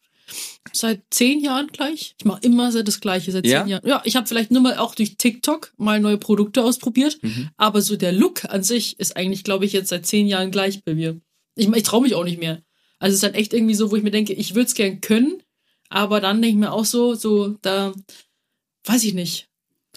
[0.72, 2.14] seit zehn Jahren gleich.
[2.18, 3.60] Ich mache immer das Gleiche seit Ja?
[3.62, 3.86] zehn Jahren.
[3.88, 7.50] Ja, ich habe vielleicht nur mal auch durch TikTok mal neue Produkte ausprobiert, Mhm.
[7.56, 10.82] aber so der Look an sich ist eigentlich, glaube ich, jetzt seit zehn Jahren gleich
[10.84, 11.20] bei mir.
[11.56, 12.62] Ich, ich traue mich auch nicht mehr.
[12.98, 15.00] Also es ist dann echt irgendwie so, wo ich mir denke, ich würde es gern
[15.00, 15.42] können,
[15.88, 17.92] aber dann denke ich mir auch so, so da
[18.84, 19.47] weiß ich nicht,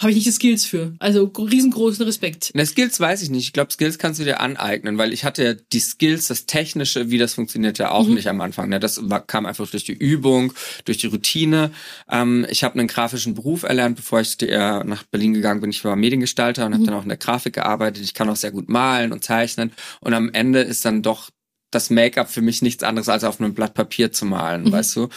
[0.01, 0.93] habe ich nicht die Skills für.
[0.99, 2.51] Also riesengroßen Respekt.
[2.53, 3.45] Na, Skills weiß ich nicht.
[3.45, 7.09] Ich glaube, Skills kannst du dir aneignen, weil ich hatte ja die Skills, das Technische,
[7.11, 8.15] wie das funktioniert ja auch Mhm.
[8.15, 8.67] nicht am Anfang.
[8.69, 8.79] Ne?
[8.79, 10.53] Das war, kam einfach durch die Übung,
[10.85, 11.71] durch die Routine.
[12.09, 15.69] Ähm, ich habe einen grafischen Beruf erlernt, bevor ich äh, nach Berlin gegangen bin.
[15.69, 18.03] Ich war Mediengestalter und habe dann auch in der Grafik gearbeitet.
[18.03, 19.71] Ich kann auch sehr gut malen und zeichnen.
[19.99, 21.29] Und am Ende ist dann doch
[21.69, 24.71] das Make-up für mich nichts anderes, als auf einem Blatt Papier zu malen, Mhm.
[24.73, 25.09] weißt du?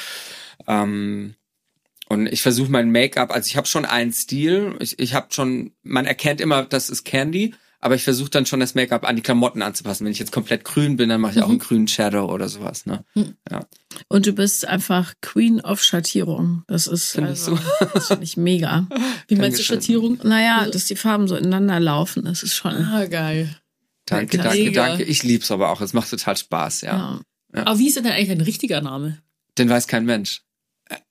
[0.67, 1.35] Ähm,
[2.15, 5.73] und ich versuche mein Make-up, also ich habe schon einen Stil, ich, ich habe schon,
[5.83, 9.21] man erkennt immer, das ist Candy, aber ich versuche dann schon das Make-up an die
[9.23, 10.07] Klamotten anzupassen.
[10.07, 12.87] Wenn ich jetzt komplett grün bin, dann mache ich auch einen grünen Shadow oder sowas.
[12.87, 13.05] Ne?
[13.51, 13.67] Ja.
[14.09, 16.63] Und du bist einfach Queen of Schattierung.
[16.67, 18.89] Das ist Findest also, das finde ich mega.
[19.29, 19.63] Wie meinst du.
[19.63, 20.19] Schattierung?
[20.23, 22.73] Naja, dass die Farben so ineinander laufen, das ist schon.
[22.73, 23.55] Ah, geil.
[24.07, 24.49] Danke, Mega.
[24.49, 25.03] danke, danke.
[25.05, 25.83] Ich lieb's aber auch.
[25.83, 27.21] Es macht total Spaß, ja.
[27.55, 27.67] Ja.
[27.67, 29.19] Aber wie ist denn eigentlich dein richtiger Name?
[29.59, 30.43] Den weiß kein Mensch.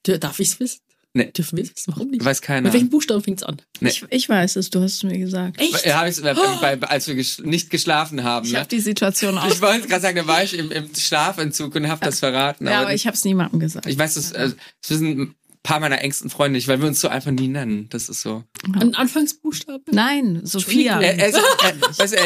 [0.06, 0.80] Dür- Darf ich's wissen?
[1.16, 1.32] Nee.
[1.32, 1.88] Dürfen wir es?
[1.88, 2.26] Warum nicht?
[2.26, 2.62] Weiß keiner.
[2.62, 3.62] Mit welchen Buchstaben fängt's an?
[3.80, 3.90] Nee.
[3.90, 5.62] Ich, ich weiß es, du hast es mir gesagt.
[5.62, 5.86] Echt?
[5.86, 8.46] Ja, hab ich's, äh, bei, als wir gesch nicht geschlafen haben.
[8.48, 8.60] Ich Ne?
[8.60, 9.48] habe die Situation auch.
[9.48, 12.66] Ich wollte gerade sagen, da war ich im, im Schlafentzug und habe das verraten.
[12.66, 13.86] ja, aber ich habe es niemandem gesagt.
[13.86, 14.50] ich weiß, das, äh,
[14.82, 17.88] das wissen ein paar meiner engsten Freunde nicht, weil wir uns so einfach nie nennen.
[17.90, 18.44] Das ist so.
[18.74, 19.84] Ein Anfangsbuchstabe?
[19.92, 21.00] Nein, Sophia.
[21.00, 22.18] Er, er, ist, er, weißt, du,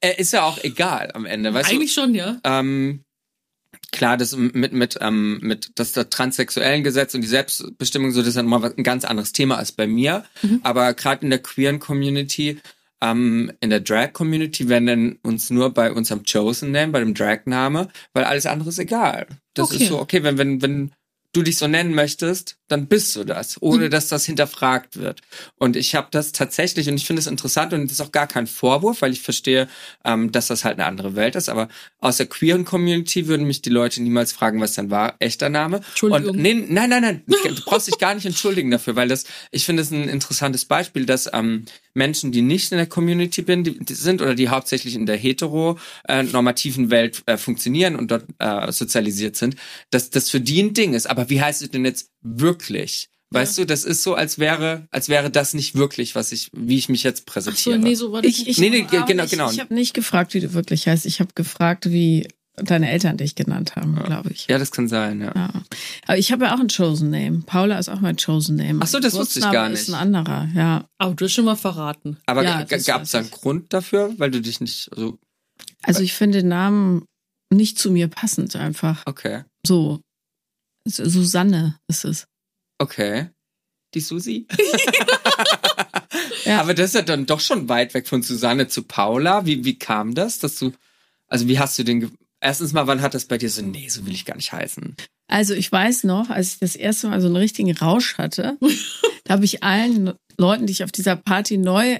[0.00, 1.52] er, ist ja auch egal am Ende.
[1.52, 2.32] Weißt Eigentlich schon, ja.
[2.32, 2.40] du?
[2.44, 3.04] Ähm,
[3.92, 8.28] klar, das mit mit ähm, mit das, das transsexuellen Gesetz und die Selbstbestimmung so, das
[8.28, 10.24] ist ja nochmal was- ein ganz anderes Thema als bei mir.
[10.62, 12.60] Aber gerade in der queeren Community
[13.02, 17.88] ähm, in der Drag-Community, wir nennen uns nur bei unserem Chosen Name, bei dem Drag-Name,
[18.12, 19.26] weil alles andere ist egal.
[19.54, 19.82] Das Okay.
[19.84, 20.92] ist so, okay, wenn, wenn, wenn
[21.32, 23.90] du dich so nennen möchtest, dann bist du das, ohne Mhm.
[23.90, 25.20] dass das hinterfragt wird.
[25.56, 28.26] Und ich habe das tatsächlich, und ich finde es interessant, und das ist auch gar
[28.26, 29.68] kein Vorwurf, weil ich verstehe,
[30.04, 33.62] ähm, dass das halt eine andere Welt ist, aber aus der queeren Community würden mich
[33.62, 35.78] die Leute niemals fragen, was dann war, echter Name.
[35.88, 36.30] Entschuldigung.
[36.34, 39.64] Und nee, nein, nein, nein, du brauchst dich gar nicht entschuldigen dafür, weil das, ich
[39.64, 41.64] finde es ein interessantes Beispiel, dass ähm,
[41.94, 45.16] Menschen, die nicht in der Community bin, die, die sind oder die hauptsächlich in der
[45.16, 49.56] hetero-normativen Welt äh, funktionieren und dort äh, sozialisiert sind,
[49.90, 51.08] dass das für die ein Ding ist.
[51.08, 53.08] Aber wie heißt es denn jetzt wirklich?
[53.32, 56.78] Weißt du, das ist so, als wäre, als wäre das nicht wirklich, was ich, wie
[56.78, 57.78] ich mich jetzt Ach so, präsentiere.
[57.78, 59.50] nee, so war das Ich, ich, Nee, nee, aber genau, ich, genau.
[59.52, 61.06] Ich habe nicht gefragt, wie du wirklich heißt.
[61.06, 64.48] Ich habe gefragt, wie deine Eltern dich genannt haben, glaube ich.
[64.48, 65.32] Ja, das kann sein, ja.
[65.34, 65.50] Ja.
[66.08, 67.42] Aber ich habe ja auch ein Chosen Name.
[67.46, 68.80] Paula ist auch mein Chosen Name.
[68.82, 69.78] Ach so, das wusste ich gar nicht.
[69.82, 70.84] ist ein anderer, ja.
[70.98, 72.16] Aber du hast schon mal verraten.
[72.26, 73.30] Aber Ja, gab es da einen ich.
[73.32, 75.18] Grund dafür, weil du dich nicht, also,
[75.84, 77.04] Also ich finde den Namen
[77.52, 79.04] nicht zu mir passend einfach.
[79.06, 80.00] okay, So.
[80.84, 82.26] Susanne ist es.
[82.78, 83.28] okay.
[83.94, 84.46] Die Susi?
[86.44, 86.60] Ja.
[86.60, 89.46] Aber das ist ja dann doch schon weit weg von Susanne zu Paula.
[89.46, 90.72] Wie, wie kam das, dass du,
[91.28, 94.06] also wie hast du den, erstens mal, wann hat das bei dir so, nee, so
[94.06, 94.96] will ich gar nicht heißen.
[95.28, 98.56] Also ich weiß noch, als ich das erste Mal so einen richtigen Rausch hatte,
[99.24, 101.98] da habe ich allen Leuten, die ich auf dieser Party neu,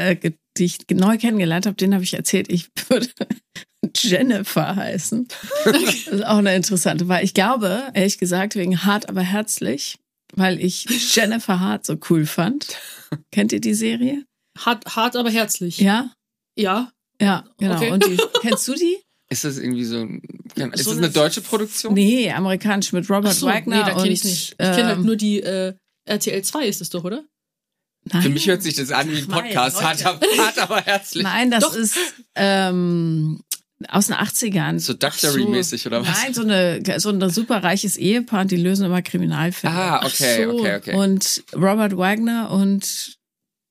[0.00, 3.08] äh, die ich neu kennengelernt habe, denen habe ich erzählt, ich würde
[3.96, 5.28] Jennifer heißen.
[5.64, 5.74] Das
[6.08, 9.98] ist auch eine interessante, weil ich glaube, ehrlich gesagt, wegen hart, aber herzlich,
[10.34, 10.84] weil ich
[11.14, 12.78] Jennifer Hart so cool fand.
[13.32, 14.24] Kennt ihr die Serie?
[14.58, 15.78] Hart, hart aber herzlich.
[15.78, 16.12] Ja?
[16.56, 16.92] Ja.
[17.20, 17.76] Ja, genau.
[17.76, 17.90] Okay.
[17.90, 18.96] Und die, kennst du die?
[19.28, 20.22] Ist das irgendwie so, ein-
[20.72, 21.94] ist So das eine deutsche Produktion?
[21.94, 24.50] Nee, amerikanisch mit Robert so, Wagner nee, da kenne ich nicht.
[24.52, 25.74] Ich kenne halt ähm, nur die äh,
[26.06, 27.24] RTL 2 ist es doch, oder?
[28.04, 28.22] Nein.
[28.22, 31.22] Für mich hört sich das an wie ein Podcast, hart, hart aber herzlich.
[31.22, 31.74] Nein, das Doch.
[31.74, 31.96] ist
[32.34, 33.42] ähm,
[33.88, 34.78] aus den 80ern.
[34.78, 36.22] So Doctory-mäßig oder was?
[36.22, 39.74] Nein, so eine so ein super reiches Ehepaar und die lösen immer Kriminalfälle.
[39.74, 40.58] Ah, okay, so.
[40.58, 40.94] okay, okay.
[40.94, 43.16] Und Robert Wagner und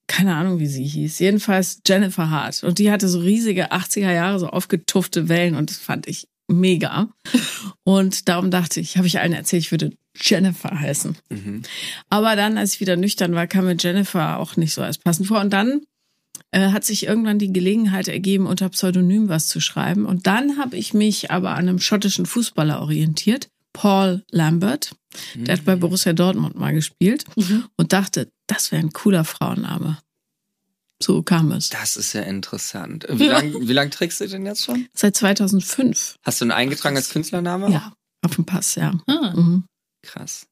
[0.07, 1.19] keine Ahnung, wie sie hieß.
[1.19, 2.63] Jedenfalls Jennifer Hart.
[2.63, 7.09] Und die hatte so riesige 80er Jahre, so aufgetuffte Wellen und das fand ich mega.
[7.83, 11.15] Und darum dachte ich, habe ich allen erzählt, ich würde Jennifer heißen.
[11.29, 11.61] Mhm.
[12.09, 15.27] Aber dann, als ich wieder nüchtern war, kam mir Jennifer auch nicht so als passend
[15.27, 15.39] vor.
[15.39, 15.81] Und dann
[16.51, 20.05] äh, hat sich irgendwann die Gelegenheit ergeben, unter Pseudonym was zu schreiben.
[20.05, 24.95] Und dann habe ich mich aber an einem schottischen Fußballer orientiert, Paul Lambert.
[25.35, 27.25] Der hat bei Borussia Dortmund mal gespielt
[27.77, 29.97] und dachte, das wäre ein cooler Frauenname.
[31.01, 31.69] So kam es.
[31.69, 33.05] Das ist ja interessant.
[33.09, 34.87] Wie lang, wie lang trägst du den jetzt schon?
[34.93, 36.15] Seit 2005.
[36.23, 37.71] Hast du ihn eingetragen als Künstlername?
[37.71, 37.93] Ja,
[38.25, 38.93] auf dem Pass, ja.
[39.07, 39.33] Ah.
[39.35, 39.63] Mhm.
[40.03, 40.45] Krass.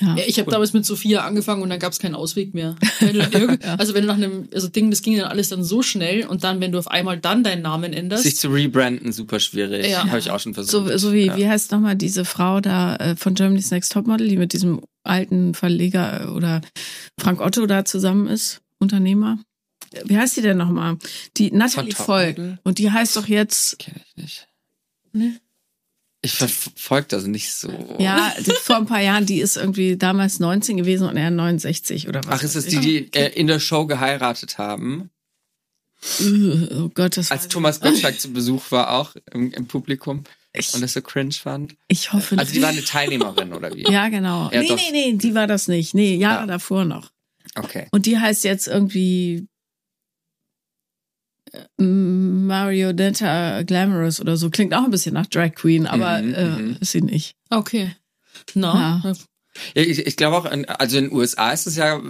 [0.00, 0.16] ja.
[0.16, 2.76] Ja, ich habe damals mit Sophia angefangen und dann gab es keinen Ausweg mehr.
[3.00, 5.82] Wenn irgend- Also wenn du nach einem also Ding, das ging dann alles dann so
[5.82, 9.38] schnell und dann, wenn du auf einmal dann deinen Namen änderst, Sich zu rebranden, super
[9.38, 9.86] schwierig.
[9.86, 10.06] Ja.
[10.06, 10.70] Habe ich auch schon versucht.
[10.88, 11.36] So, so wie, ja.
[11.36, 15.52] wie heißt nochmal diese Frau da äh, von Germany's Next Topmodel, die mit diesem alten
[15.54, 16.62] Verleger äh, oder
[17.20, 19.38] Frank Otto da zusammen ist, Unternehmer?
[20.04, 20.96] Wie heißt die denn nochmal?
[21.36, 22.36] Die Natalie Volk.
[22.64, 24.48] Und die heißt doch jetzt, Kenn ich nicht.
[25.12, 25.32] Nee.
[26.20, 27.70] Ich verfolge das nicht so.
[28.00, 32.08] ja, die, vor ein paar Jahren, die ist irgendwie damals 19 gewesen und er 69
[32.08, 32.40] oder was.
[32.40, 35.10] Ach, ist es die, die äh, in der Show geheiratet haben?
[36.20, 40.74] Äh, Oh Gott, das Als Thomas Gottschalk zu Besuch war, auch im, im Publikum ich,
[40.74, 41.76] und das so cringe fand.
[41.88, 43.82] ich hoffe Also die war eine Teilnehmerin oder wie?
[43.90, 44.50] Ja, genau.
[44.52, 44.76] Ja, nee, doch.
[44.76, 45.94] nee, nee, die war das nicht.
[45.94, 46.46] Nee, Jahre Ja.
[46.46, 47.10] davor noch.
[47.54, 47.86] Okay.
[47.92, 49.46] Und die heißt jetzt irgendwie
[52.46, 54.50] Marionetta Glamorous oder so.
[54.50, 56.76] Klingt auch ein bisschen nach Drag Queen, aber Mhm, äh, mhm.
[56.80, 57.34] ist sie nicht.
[57.50, 57.92] okay.
[58.54, 59.00] Na,
[59.74, 62.00] Ja, ich, ich glaube auch, in, also in den USA ist es ja,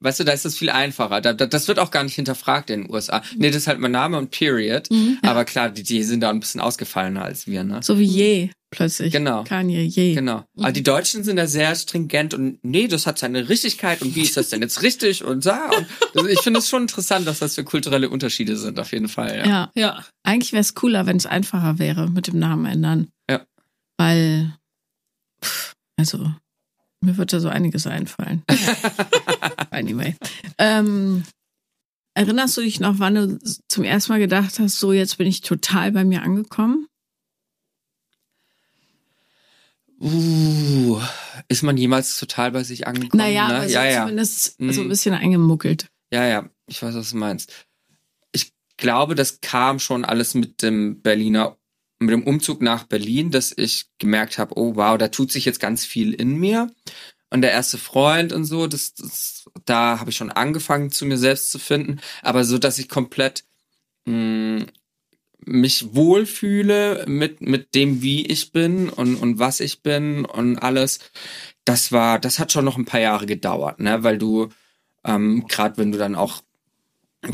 [0.00, 1.20] weißt du, da ist es viel einfacher.
[1.20, 3.22] Da, da, das wird auch gar nicht hinterfragt in den USA.
[3.36, 4.90] Nee, das ist halt mein Name und Period.
[4.90, 5.18] Mhm.
[5.22, 7.80] Aber klar, die, die sind da ein bisschen ausgefallener als wir, ne?
[7.82, 9.12] So wie je plötzlich.
[9.12, 9.44] Genau.
[9.44, 10.14] Kanye, je.
[10.14, 10.44] Genau.
[10.56, 14.22] Aber die Deutschen sind da sehr stringent und nee, das hat seine Richtigkeit und wie
[14.22, 15.52] ist das denn jetzt richtig und so.
[15.52, 19.08] Und das, ich finde es schon interessant, dass das für kulturelle Unterschiede sind, auf jeden
[19.08, 19.38] Fall.
[19.38, 19.46] Ja.
[19.46, 19.70] Ja.
[19.74, 20.04] ja.
[20.22, 23.08] Eigentlich wäre es cooler, wenn es einfacher wäre mit dem Namen ändern.
[23.28, 23.40] Ja.
[23.96, 24.54] Weil,
[25.42, 26.30] pff, also,
[27.00, 28.42] mir wird da so einiges einfallen.
[29.70, 30.14] anyway.
[30.58, 31.24] Ähm,
[32.14, 35.40] erinnerst du dich noch, wann du zum ersten Mal gedacht hast, so jetzt bin ich
[35.40, 36.86] total bei mir angekommen?
[40.00, 41.00] Uh,
[41.48, 43.18] ist man jemals total bei sich angekommen?
[43.18, 43.56] Naja, ne?
[43.56, 44.02] aber so ja, ja.
[44.02, 44.72] zumindest Mhm.
[44.72, 45.88] so ein bisschen eingemuckelt.
[46.12, 47.52] Ja, ja, ich weiß, was du meinst.
[48.32, 51.56] Ich glaube, das kam schon alles mit dem Berliner,
[51.98, 55.58] mit dem Umzug nach Berlin, dass ich gemerkt habe, oh wow, da tut sich jetzt
[55.58, 56.70] ganz viel in mir.
[57.30, 61.18] Und der erste Freund und so, das, das da habe ich schon angefangen, zu mir
[61.18, 62.00] selbst zu finden.
[62.22, 63.44] Aber so, dass ich komplett
[64.06, 64.66] mh,
[65.44, 71.00] mich wohlfühle mit, mit dem, wie ich bin und, und was ich bin und alles,
[71.64, 74.02] das war, das hat schon noch ein paar Jahre gedauert, ne?
[74.02, 74.48] Weil du,
[75.04, 76.42] ähm, gerade wenn du dann auch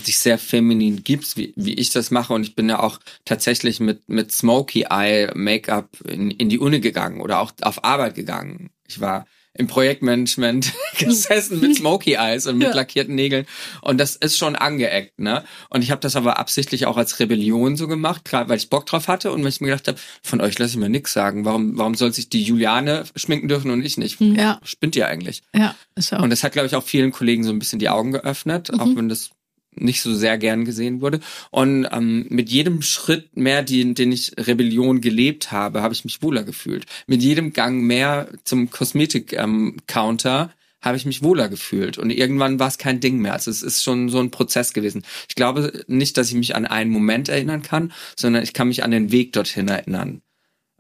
[0.07, 2.33] dich sehr feminin gibst, wie, wie ich das mache.
[2.33, 6.81] Und ich bin ja auch tatsächlich mit, mit Smoky Eye Make-up in, in die Uni
[6.81, 8.71] gegangen oder auch auf Arbeit gegangen.
[8.89, 12.75] Ich war im Projektmanagement gesessen mit Smoky Eyes und mit ja.
[12.75, 13.47] lackierten Nägeln.
[13.83, 15.45] Und das ist schon angeeckt, ne?
[15.71, 18.87] Und ich habe das aber absichtlich auch als Rebellion so gemacht, klar, weil ich Bock
[18.87, 21.45] drauf hatte und weil ich mir gedacht habe, von euch lasse ich mir nix sagen.
[21.45, 24.21] Warum, warum soll sich die Juliane schminken dürfen und ich nicht?
[24.21, 24.61] Ja.
[24.65, 25.43] Spinnt ihr eigentlich?
[25.55, 26.23] Ja, ist auch.
[26.23, 28.81] Und das hat, glaube ich, auch vielen Kollegen so ein bisschen die Augen geöffnet, mhm.
[28.81, 29.31] auch wenn das
[29.77, 31.21] nicht so sehr gern gesehen wurde.
[31.51, 36.23] Und ähm, mit jedem Schritt mehr, den, den ich Rebellion gelebt habe, habe ich mich
[36.23, 36.87] wohler gefühlt.
[37.07, 41.99] Mit jedem Gang mehr zum Kosmetik-Counter ähm, habe ich mich wohler gefühlt.
[41.99, 43.33] Und irgendwann war es kein Ding mehr.
[43.33, 45.03] Also es ist schon so ein Prozess gewesen.
[45.29, 48.85] Ich glaube nicht, dass ich mich an einen Moment erinnern kann, sondern ich kann mich
[48.85, 50.21] an den Weg dorthin erinnern.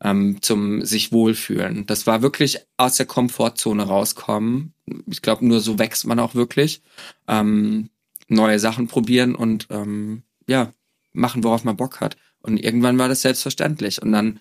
[0.03, 1.87] Ähm, zum sich wohlfühlen.
[1.87, 4.75] Das war wirklich aus der Komfortzone rauskommen.
[5.07, 6.83] Ich glaube, nur so wächst man auch wirklich.
[7.27, 7.89] Ähm,
[8.29, 10.73] neue Sachen probieren und ähm, ja,
[11.13, 12.17] machen, worauf man Bock hat.
[12.41, 14.03] Und irgendwann war das selbstverständlich.
[14.03, 14.41] Und dann,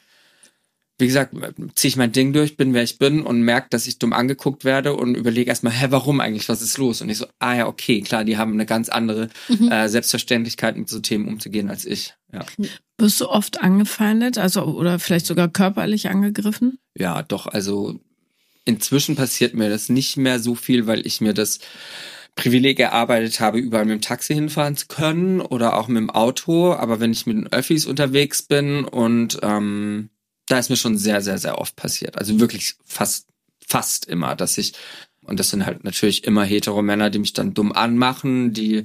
[0.98, 1.34] wie gesagt,
[1.76, 4.66] ziehe ich mein Ding durch, bin wer ich bin und merke, dass ich dumm angeguckt
[4.66, 6.50] werde und überlege erstmal, hä, warum eigentlich?
[6.50, 7.02] Was ist los?
[7.02, 9.72] Und ich so, ah ja, okay, klar, die haben eine ganz andere mhm.
[9.72, 12.14] äh, Selbstverständlichkeit mit so Themen umzugehen als ich.
[12.34, 12.46] Ja.
[12.98, 16.80] Wirst du oft angefeindet, also oder vielleicht sogar körperlich angegriffen?
[16.98, 18.00] Ja, doch, also
[18.66, 21.60] inzwischen passiert mir das nicht mehr so viel, weil ich mir das
[22.36, 26.74] Privileg erarbeitet habe, überall mit dem Taxi hinfahren zu können oder auch mit dem Auto.
[26.74, 30.10] Aber wenn ich mit den Öffis unterwegs bin und ähm,
[30.48, 32.18] da ist mir schon sehr, sehr, sehr oft passiert.
[32.18, 33.28] Also wirklich fast,
[33.66, 34.74] fast immer, dass ich,
[35.24, 38.84] und das sind halt natürlich immer hetero Männer, die mich dann dumm anmachen, die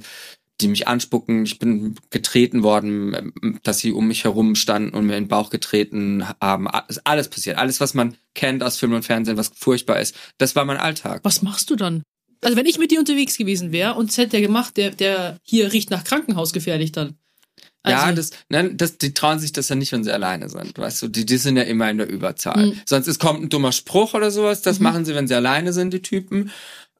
[0.61, 1.43] die mich anspucken.
[1.45, 3.33] Ich bin getreten worden,
[3.63, 6.67] dass sie um mich herum standen und mir in den Bauch getreten haben.
[6.67, 7.57] Alles passiert.
[7.57, 10.15] Alles, was man kennt aus Film und Fernsehen, was furchtbar ist.
[10.37, 11.21] Das war mein Alltag.
[11.23, 12.03] Was machst du dann?
[12.41, 15.37] Also wenn ich mit dir unterwegs gewesen wäre und es hätte der gemacht, der, der
[15.43, 17.17] hier riecht nach Krankenhaus gefährlich dann.
[17.83, 20.77] Also, ja, das, ne, das, die trauen sich das ja nicht, wenn sie alleine sind,
[20.77, 21.07] weißt du.
[21.07, 22.67] Die, die sind ja immer in der Überzahl.
[22.67, 22.81] Mhm.
[22.85, 24.83] Sonst es kommt ein dummer Spruch oder sowas, das mhm.
[24.83, 26.51] machen sie, wenn sie alleine sind, die Typen.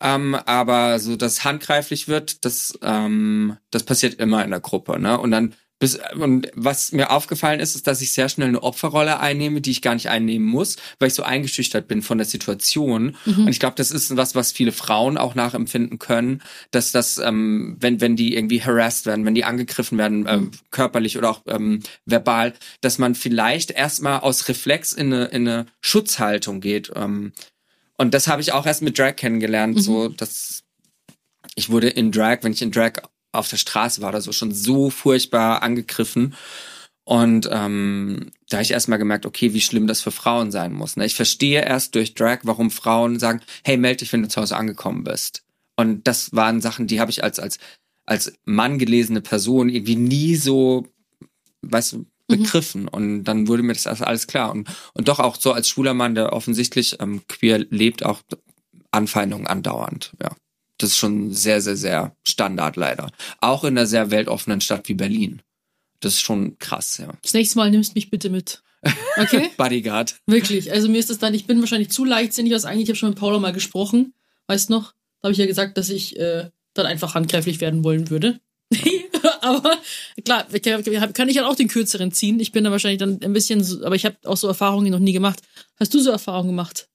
[0.02, 5.20] Ähm, aber so, dass handgreiflich wird, das, ähm, das passiert immer in der Gruppe, ne?
[5.20, 9.22] Und dann bis, und was mir aufgefallen ist, ist, dass ich sehr schnell eine Opferrolle
[9.22, 13.16] einnehme, die ich gar nicht einnehmen muss, weil ich so eingeschüchtert bin von der Situation.
[13.26, 13.46] Mhm.
[13.46, 17.78] Und ich glaube, das ist was, was viele Frauen auch nachempfinden können, dass das, ähm,
[17.80, 20.52] wenn, wenn die irgendwie harassed werden, wenn die angegriffen werden, ähm, mhm.
[20.70, 25.66] körperlich oder auch ähm, verbal, dass man vielleicht erstmal aus Reflex in eine, in eine
[25.80, 26.92] Schutzhaltung geht.
[26.94, 27.32] Ähm,
[27.98, 29.82] und das habe ich auch erst mit Drag kennengelernt, mhm.
[29.82, 30.64] so dass
[31.56, 32.94] ich wurde in Drag, wenn ich in Drag
[33.32, 36.36] auf der Straße war oder so schon so furchtbar angegriffen.
[37.04, 40.96] Und ähm, da habe ich erstmal gemerkt, okay, wie schlimm das für Frauen sein muss.
[40.96, 41.06] Ne?
[41.06, 44.56] Ich verstehe erst durch Drag, warum Frauen sagen, hey, melde dich, wenn du zu Hause
[44.56, 45.44] angekommen bist.
[45.76, 47.58] Und das waren Sachen, die habe ich als, als,
[48.06, 50.86] als Mann gelesene Person irgendwie nie so,
[51.64, 52.08] weißt du, mhm.
[52.28, 52.82] begriffen.
[52.84, 52.90] Mhm.
[52.90, 54.52] Und dann wurde mir das alles klar.
[54.52, 58.22] Und, und doch auch so als schwuler Mann, der offensichtlich ähm, queer lebt, auch
[58.92, 60.30] Anfeindungen andauernd, ja
[60.80, 63.12] das ist schon sehr, sehr, sehr Standard leider.
[63.40, 65.42] Auch in einer sehr weltoffenen Stadt wie Berlin.
[66.00, 67.14] Das ist schon krass, ja.
[67.22, 68.64] Das nächste Mal nimmst mich bitte mit.
[69.18, 69.50] Okay?
[69.58, 70.16] Bodyguard.
[70.26, 70.72] Wirklich.
[70.72, 73.10] Also mir ist das dann, ich bin wahrscheinlich zu leichtsinnig, was eigentlich, ich habe schon
[73.10, 74.14] mit Paula mal gesprochen.
[74.48, 74.94] Weißt noch?
[75.22, 78.40] Da habe ich ja gesagt, dass ich äh, dann einfach handgreiflich werden wollen würde.
[79.42, 79.78] aber
[80.24, 82.40] klar, kann ich halt auch den kürzeren ziehen.
[82.40, 85.14] Ich bin da wahrscheinlich dann ein bisschen, aber ich habe auch so Erfahrungen noch nie
[85.14, 85.42] gemacht.
[85.78, 86.88] Hast du so Erfahrungen gemacht?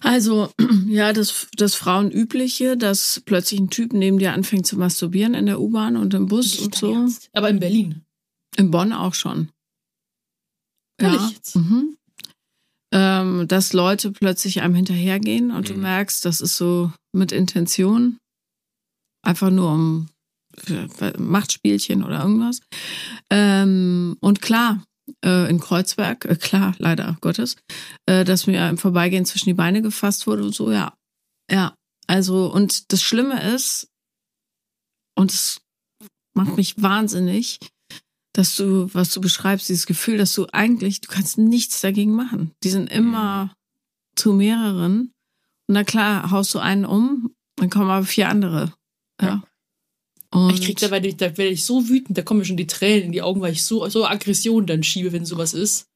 [0.00, 0.50] Also,
[0.86, 5.60] ja, das, das Frauenübliche, dass plötzlich ein Typ neben dir anfängt zu masturbieren in der
[5.60, 6.92] U-Bahn und im Bus und so.
[6.92, 7.30] Ernst?
[7.32, 8.02] Aber in Berlin.
[8.56, 9.50] In Bonn auch schon.
[11.00, 11.30] Ja.
[11.54, 11.96] Mhm.
[12.92, 15.74] Ähm, dass Leute plötzlich einem hinterhergehen und mhm.
[15.74, 18.18] du merkst, das ist so mit Intention.
[19.22, 20.08] Einfach nur um
[21.18, 22.60] Machtspielchen oder irgendwas.
[23.30, 24.82] Ähm, und klar,
[25.24, 27.56] äh, in Kreuzberg, äh, klar, leider Gottes,
[28.06, 30.94] äh, dass mir im Vorbeigehen zwischen die Beine gefasst wurde und so, ja.
[31.50, 31.74] Ja,
[32.06, 33.88] also, und das Schlimme ist,
[35.16, 35.60] und es
[36.34, 37.58] macht mich wahnsinnig,
[38.32, 42.52] dass du, was du beschreibst, dieses Gefühl, dass du eigentlich, du kannst nichts dagegen machen.
[42.62, 43.54] Die sind immer
[44.14, 45.12] zu mehreren.
[45.68, 48.74] Und na klar, haust du einen um, dann kommen aber vier andere.
[49.20, 49.28] Ja.
[49.28, 49.42] ja.
[50.30, 53.04] Und ich krieg dabei, da werde ich so wütend, da kommen mir schon die Tränen
[53.04, 55.88] in die Augen, weil ich so, so Aggression dann schiebe, wenn sowas ist.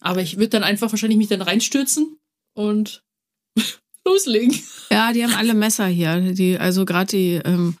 [0.00, 2.16] Aber ich würde dann einfach wahrscheinlich mich dann reinstürzen
[2.54, 3.02] und
[4.06, 4.58] loslegen.
[4.90, 6.32] Ja, die haben alle Messer hier.
[6.32, 7.76] Die, also gerade die ähm,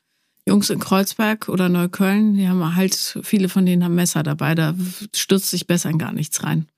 [0.46, 4.54] Jungs in Kreuzberg oder Neukölln, die haben halt, viele von denen haben Messer dabei.
[4.54, 4.74] Da
[5.14, 6.68] stürzt sich besser in gar nichts rein.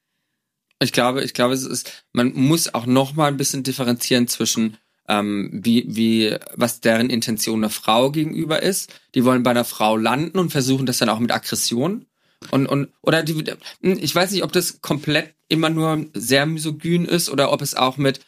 [0.81, 4.77] Ich glaube, ich glaube, es ist, man muss auch noch mal ein bisschen differenzieren zwischen
[5.13, 8.93] ähm, wie, wie, was deren Intention einer Frau gegenüber ist.
[9.15, 12.07] Die wollen bei einer Frau landen und versuchen das dann auch mit Aggression.
[12.51, 13.45] Und, und, oder die,
[13.83, 17.99] ich weiß nicht, ob das komplett immer nur sehr misogyn ist oder ob es auch
[17.99, 18.21] mit,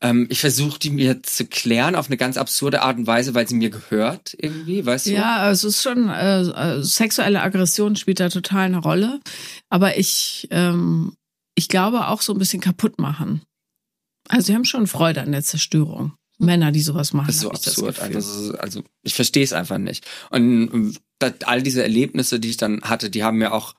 [0.00, 3.46] ähm, ich versuche die mir zu klären auf eine ganz absurde Art und Weise, weil
[3.46, 5.10] sie mir gehört irgendwie, weißt du?
[5.10, 9.20] Ja, es ist schon, äh, äh, sexuelle Aggression spielt da total eine Rolle.
[9.68, 11.16] Aber ich, ähm,
[11.54, 13.42] ich glaube auch so ein bisschen kaputt machen.
[14.28, 16.12] Also sie haben schon Freude an der Zerstörung.
[16.38, 17.28] Männer, die sowas machen.
[17.28, 17.96] Das ist so ich absurd.
[17.96, 18.16] Gefühl.
[18.16, 20.04] Also, also ich verstehe es einfach nicht.
[20.30, 23.74] Und ähm, das, all diese Erlebnisse, die ich dann hatte, die haben mir auch,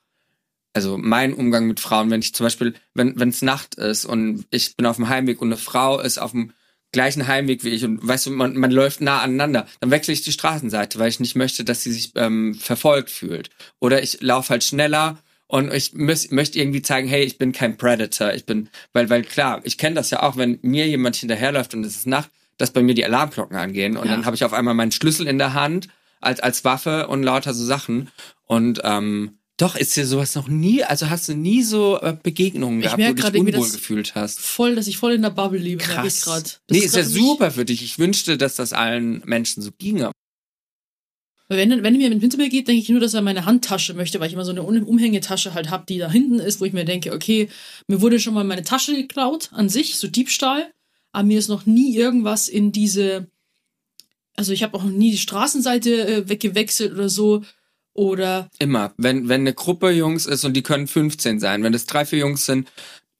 [0.73, 4.45] also mein Umgang mit Frauen, wenn ich zum Beispiel, wenn wenn es Nacht ist und
[4.51, 6.53] ich bin auf dem Heimweg und eine Frau ist auf dem
[6.91, 10.21] gleichen Heimweg wie ich und weißt du, man, man läuft nah aneinander, dann wechsle ich
[10.21, 13.49] die Straßenseite, weil ich nicht möchte, dass sie sich ähm, verfolgt fühlt.
[13.79, 15.17] Oder ich laufe halt schneller
[15.47, 19.23] und ich müß, möchte irgendwie zeigen, hey, ich bin kein Predator, ich bin, weil, weil
[19.23, 22.71] klar, ich kenne das ja auch, wenn mir jemand hinterherläuft und es ist Nacht, dass
[22.71, 24.11] bei mir die Alarmglocken angehen und Ja.
[24.13, 25.87] dann habe ich auf einmal meinen Schlüssel in der Hand
[26.21, 28.09] als als Waffe und lauter so Sachen
[28.45, 32.79] und ähm, doch ist dir sowas noch nie, also hast du nie so äh, Begegnungen
[32.79, 34.39] Ich gehabt, wo du dich unwohl gefühlt hast.
[34.41, 36.23] Voll, dass ich voll in der Bubble lebe, merke ich Krass.
[36.23, 36.49] gerade.
[36.69, 37.81] Nee, ist ja super für dich.
[37.81, 40.11] Ich wünschte, dass das allen Menschen so ginge.
[41.47, 44.27] Wenn, wenn mir mit Hinterbild geht, denke ich nur, dass er meine Handtasche möchte, weil
[44.27, 46.85] ich immer so eine Um- Umhängetasche halt habe, die da hinten ist, wo ich mir
[46.85, 47.49] denke, okay,
[47.87, 50.71] mir wurde schon mal meine Tasche geklaut an sich, so Diebstahl,
[51.11, 53.27] aber mir ist noch nie irgendwas in diese,
[54.35, 57.43] also ich habe auch noch nie die Straßenseite äh, weggewechselt oder so.
[57.93, 58.93] Oder Immer.
[58.97, 62.19] Wenn, wenn eine Gruppe Jungs ist und die können 15 sein, wenn das drei, vier
[62.19, 62.69] Jungs sind,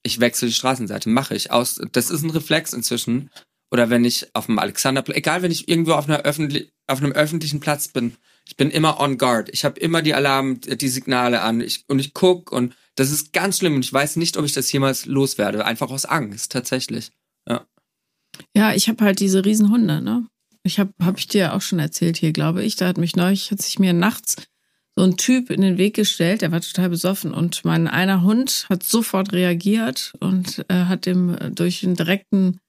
[0.04, 1.52] ich wechsle die Straßenseite, mache ich.
[1.52, 3.30] Aus, das ist ein Reflex inzwischen.
[3.72, 7.12] Oder wenn ich auf dem Alexanderplatz, egal, wenn ich irgendwo auf, einer öffentlich, auf einem
[7.12, 8.16] öffentlichen Platz bin,
[8.48, 9.50] ich bin immer on guard.
[9.52, 13.34] Ich habe immer die Alarm, die Signale an ich, und ich guck und das ist
[13.34, 15.66] ganz schlimm und ich weiß nicht, ob ich das jemals loswerde.
[15.66, 17.12] Einfach aus Angst, tatsächlich.
[18.56, 20.28] Ja, ich habe halt diese Riesenhunde, ne?
[20.64, 22.76] Ich habe, habe ich dir auch schon erzählt hier, glaube ich.
[22.76, 24.36] Da hat mich neulich, hat sich mir nachts
[24.96, 28.66] so ein Typ in den Weg gestellt, der war total besoffen und mein einer Hund
[28.70, 32.60] hat sofort reagiert und äh, hat dem äh, durch einen direkten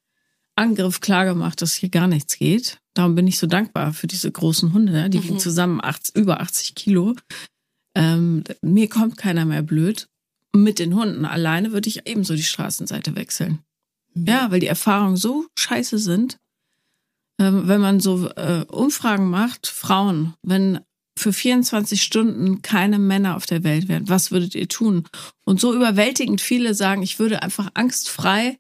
[0.57, 2.79] Angriff klargemacht, dass hier gar nichts geht.
[2.95, 4.93] Darum bin ich so dankbar für diese großen Hunde.
[4.93, 5.11] ne?
[5.11, 5.25] Die Mhm.
[5.25, 7.15] wiegen zusammen 80, über 80 Kilo.
[7.95, 10.09] Ähm, mir kommt keiner mehr blöd.
[10.55, 13.61] Mit den Hunden alleine würde ich ebenso die Straßenseite wechseln.
[14.15, 16.39] Ja, weil die Erfahrungen so scheiße sind.
[17.39, 20.81] Ähm, wenn man so äh, Umfragen macht, Frauen, wenn
[21.19, 25.05] für 24 Stunden keine Männer auf der Welt wären, was würdet ihr tun?
[25.45, 28.59] Und so überwältigend viele sagen, ich würde einfach angstfrei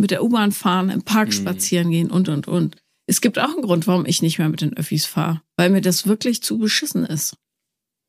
[0.00, 1.32] mit der U-Bahn fahren, im Park Mhm.
[1.32, 2.76] spazieren gehen und, und, und.
[3.06, 5.80] Es gibt auch einen Grund, warum ich nicht mehr mit den Öffis fahre, weil mir
[5.80, 7.34] das wirklich zu beschissen ist.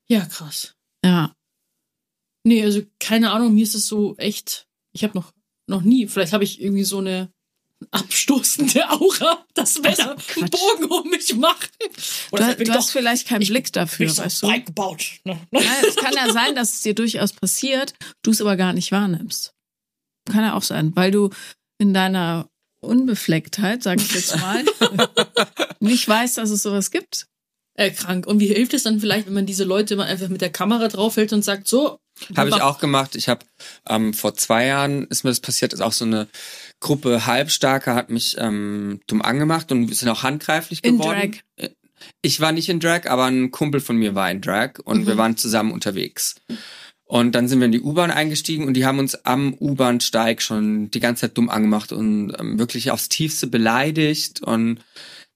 [0.08, 0.74] ja, krass.
[1.04, 1.34] Ja.
[2.44, 5.32] Nee, also keine Ahnung, mir ist es so echt, ich habe noch,
[5.68, 7.30] noch nie, vielleicht habe ich irgendwie so eine
[7.90, 11.68] abstoßende Aura, dass Männer einen Bogen um mich machen.
[11.80, 14.64] Du, Oder du hast vielleicht keinen ich Blick dafür, bin ich so weißt du?
[14.64, 15.04] gebaut.
[15.24, 15.40] Ne?
[15.50, 18.92] Nein, es kann ja sein, dass es dir durchaus passiert, du es aber gar nicht
[18.92, 19.52] wahrnimmst.
[20.30, 21.30] Kann ja auch sein, weil du
[21.82, 22.48] in deiner
[22.80, 24.64] Unbeflecktheit, sag ich jetzt mal,
[25.80, 27.26] nicht weißt, dass es sowas gibt.
[27.74, 28.26] Äh, krank.
[28.26, 30.88] Und wie hilft es dann vielleicht, wenn man diese Leute mal einfach mit der Kamera
[30.88, 31.98] draufhält und sagt, so.
[32.36, 33.16] Habe ich auch gemacht.
[33.16, 33.44] Ich habe
[33.88, 36.28] ähm, vor zwei Jahren ist mir das passiert, ist auch so eine
[36.80, 41.40] Gruppe Halbstarke hat mich ähm, dumm angemacht und wir sind auch handgreiflich In geworden.
[41.56, 41.70] Drag.
[42.20, 45.06] Ich war nicht in Drag, aber ein Kumpel von mir war in Drag und Mhm.
[45.06, 46.34] wir waren zusammen unterwegs.
[47.12, 50.90] Und dann sind wir in die U-Bahn eingestiegen und die haben uns am U-Bahn-Steig schon
[50.90, 54.80] die ganze Zeit dumm angemacht und ähm, wirklich aufs Tiefste beleidigt und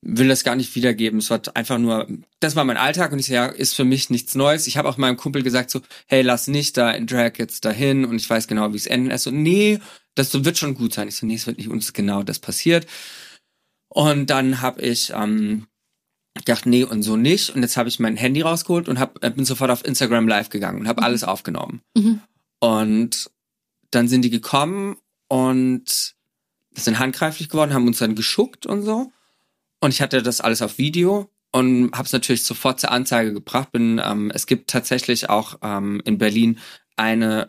[0.01, 1.19] will das gar nicht wiedergeben.
[1.19, 2.09] Es war einfach nur,
[2.41, 4.67] das war mein Alltag und ich so, ja, ist für mich nichts Neues.
[4.67, 8.07] Ich habe auch meinem Kumpel gesagt so, hey, lass nicht da in Drag jetzt dahin
[8.07, 9.11] und ich weiß genau, wie es enden.
[9.11, 9.79] Er so, nee,
[10.15, 11.09] das wird schon gut sein.
[11.09, 12.87] Ich so, nee, es wird nicht uns genau das passiert.
[13.91, 15.67] Und dann habe ich ähm,
[16.45, 17.51] gedacht, nee und so nicht.
[17.51, 20.49] Und jetzt habe ich mein Handy rausgeholt und hab, äh, bin sofort auf Instagram live
[20.49, 21.83] gegangen und habe alles aufgenommen.
[21.97, 22.21] Mhm.
[22.61, 23.31] Und
[23.91, 24.97] dann sind die gekommen
[25.29, 26.15] und
[26.75, 29.13] sind handgreiflich geworden, haben uns dann geschuckt und so.
[29.81, 33.73] Und ich hatte das alles auf Video und habe es natürlich sofort zur Anzeige gebracht.
[33.73, 36.59] Bin, ähm, es gibt tatsächlich auch ähm, in Berlin
[36.97, 37.49] eine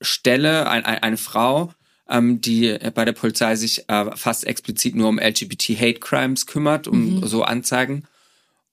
[0.00, 1.72] Stelle, ein, ein, eine Frau,
[2.08, 7.26] ähm, die bei der Polizei sich äh, fast explizit nur um LGBT-Hate-Crimes kümmert, um Mhm.
[7.26, 8.04] so Anzeigen.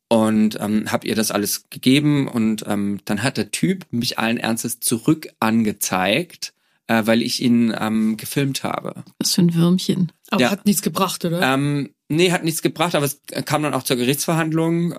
[0.08, 4.38] Und ähm, habe ihr das alles gegeben und ähm, dann hat der Typ mich allen
[4.38, 6.54] Ernstes zurück angezeigt
[6.88, 9.04] äh, weil ich ihn ähm, gefilmt habe.
[9.18, 10.12] Was für ein Würmchen.
[10.30, 10.52] Aber Ja.
[10.52, 11.42] hat nichts gebracht, oder?
[11.42, 14.96] Ähm, nee, hat nichts gebracht, aber es kam dann auch zur Gerichtsverhandlung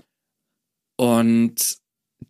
[0.96, 1.76] und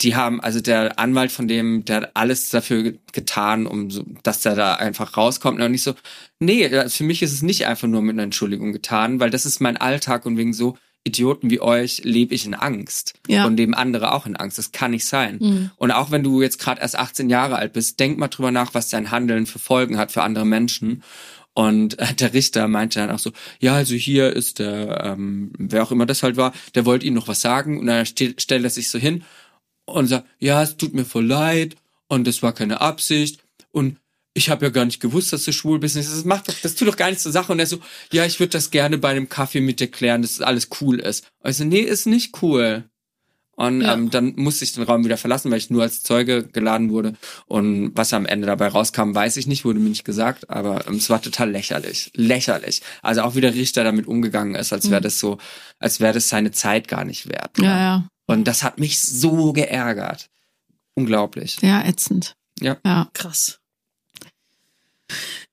[0.01, 4.05] die haben, also der Anwalt von dem, der hat alles dafür ge- getan, um so,
[4.23, 5.61] dass der da einfach rauskommt.
[5.61, 5.95] Und nicht so,
[6.39, 9.61] nee, für mich ist es nicht einfach nur mit einer Entschuldigung getan, weil das ist
[9.61, 13.15] mein Alltag und wegen so Idioten wie euch lebe ich in Angst.
[13.29, 13.47] Ja.
[13.47, 14.59] Und leben andere auch in Angst.
[14.59, 15.39] Das kann nicht sein.
[15.41, 15.71] Mhm.
[15.77, 18.75] Und auch wenn du jetzt gerade erst 18 Jahre alt bist, denk mal drüber nach,
[18.75, 21.03] was dein Handeln für Folgen hat für andere Menschen.
[21.55, 23.31] Und äh, der Richter meinte dann auch so,
[23.61, 27.15] ja, also hier ist der, ähm, wer auch immer das halt war, der wollte ihm
[27.15, 29.25] noch was sagen und dann stellt er sich so hin
[29.87, 31.77] und sagt, ja, es tut mir voll leid
[32.09, 33.41] und das war keine Absicht
[33.73, 33.97] und
[34.35, 35.97] ich habe ja gar nicht gewusst, dass du schwul bist.
[35.97, 37.53] Das macht doch, das tut doch gar nichts zur Sache.
[37.53, 37.79] Und er so,
[38.13, 41.27] ja, ich würde das gerne bei einem Kaffee mit dir klären, dass alles cool ist.
[41.39, 42.85] Und ich so, nee, ist nicht cool.
[43.53, 43.95] Und Ja.
[43.95, 47.15] ähm, dann musste ich den Raum wieder verlassen, weil ich nur als Zeuge geladen wurde.
[47.47, 50.51] Und was am Ende dabei rauskam, weiß ich nicht, wurde mir nicht gesagt.
[50.51, 52.11] Aber ähm, es war total lächerlich.
[52.15, 52.83] Lächerlich.
[53.01, 55.39] Also auch wie der Richter damit umgegangen ist, als wäre das so,
[55.79, 57.53] als wäre das seine Zeit gar nicht wert.
[57.59, 58.09] Ja, ja.
[58.27, 60.29] Und das hat mich so geärgert.
[60.95, 61.57] Unglaublich.
[61.61, 62.35] Sehr ätzend.
[62.61, 62.77] Ja.
[62.85, 63.61] Ja, Krass.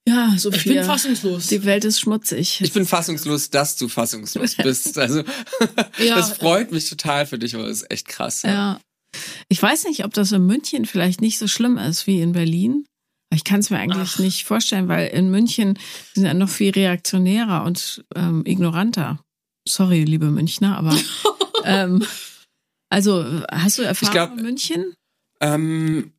[0.07, 1.47] ja so Ich bin fassungslos.
[1.47, 2.61] Die Welt ist schmutzig.
[2.61, 4.97] Ich bin fassungslos, dass du fassungslos bist.
[4.97, 5.23] Also
[5.99, 6.15] Ja.
[6.15, 8.41] das freut mich total für dich, aber das ist echt krass.
[8.43, 8.79] Ja.
[9.47, 12.85] Ich weiß nicht, ob das in München vielleicht nicht so schlimm ist wie in Berlin.
[13.33, 14.19] Ich kann es mir eigentlich Ach.
[14.19, 15.77] nicht vorstellen, weil in München
[16.13, 19.19] sind ja noch viel reaktionärer und ähm, ignoranter.
[19.67, 20.95] Sorry, liebe Münchner, aber
[21.65, 22.03] ähm,
[22.93, 24.93] also hast du Erfahrung glaub- in München?
[25.41, 26.13] Ähm,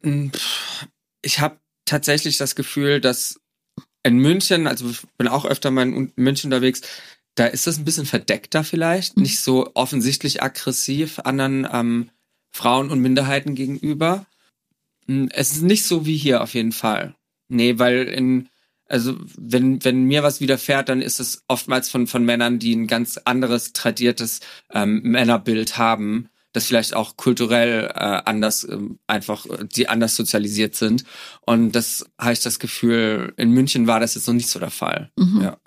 [1.22, 3.40] ich habe tatsächlich das Gefühl, dass
[4.02, 6.82] in München, also ich bin auch öfter mal in München unterwegs,
[7.36, 9.22] da ist das ein bisschen verdeckter vielleicht, Mhm.
[9.22, 12.10] nicht so offensichtlich aggressiv anderen ähm,
[12.50, 14.26] Frauen und Minderheiten gegenüber.
[15.06, 17.14] Mm, Es ist nicht so wie hier auf jeden Fall.
[17.48, 18.48] Nee, weil in,
[18.88, 22.86] also wenn, wenn mir was widerfährt, dann ist es oftmals von, von Männern, die ein
[22.86, 24.40] ganz anderes, tradiertes
[24.72, 30.74] ähm, Männerbild haben, das vielleicht auch kulturell äh, anders ähm, einfach, äh, die anders sozialisiert
[30.76, 31.04] sind.
[31.42, 34.70] Und das habe ich das Gefühl, in München war das jetzt noch nicht so der
[34.70, 35.10] Fall.
[35.16, 35.42] Mhm.
[35.42, 35.58] Ja.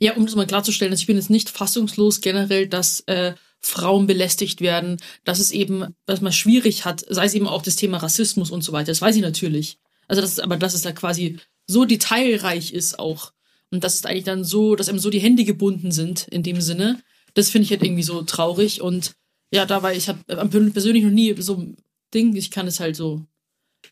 [0.00, 4.06] Ja, um das mal klarzustellen, also ich bin jetzt nicht fassungslos generell, dass äh, Frauen
[4.06, 7.98] belästigt werden, dass es eben, dass man schwierig hat, sei es eben auch das Thema
[7.98, 8.86] Rassismus und so weiter.
[8.86, 9.78] Das weiß ich natürlich.
[10.08, 13.32] Also das ist, aber dass es da quasi so detailreich ist auch.
[13.72, 16.60] Und dass es eigentlich dann so, dass einem so die Hände gebunden sind in dem
[16.60, 17.02] Sinne.
[17.34, 18.80] Das finde ich halt irgendwie so traurig.
[18.80, 19.16] Und
[19.52, 20.18] ja, da war ich habe
[20.48, 21.76] persönlich noch nie so ein
[22.14, 23.24] Ding, ich kann es halt so.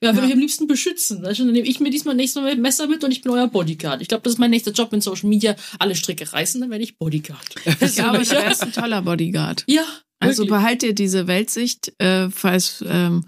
[0.02, 0.26] Ja, würde Ja.
[0.28, 1.22] ich am liebsten beschützen.
[1.22, 3.30] Weißt du, Dann nehme ich mir diesmal nächstes Mal ein Messer mit und ich bin
[3.32, 4.02] euer Bodyguard.
[4.02, 5.54] Ich glaube, das ist mein nächster Job in Social Media.
[5.78, 7.54] Alle Stricke reißen, dann werde ich Bodyguard.
[7.80, 8.30] Ich glaube, ja.
[8.32, 9.62] wärst ein toller Bodyguard.
[9.68, 9.84] Ja,
[10.18, 10.50] Also wirklich.
[10.50, 13.24] behalt dir diese Weltsicht, äh, falls, ähm,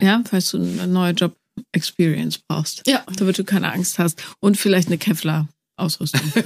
[0.00, 2.82] ja, falls du eine neue Job-Experience brauchst.
[2.86, 3.04] Ja.
[3.16, 4.22] Damit du keine Angst hast.
[4.38, 6.20] Und vielleicht eine Kevlar-Ausrüstung.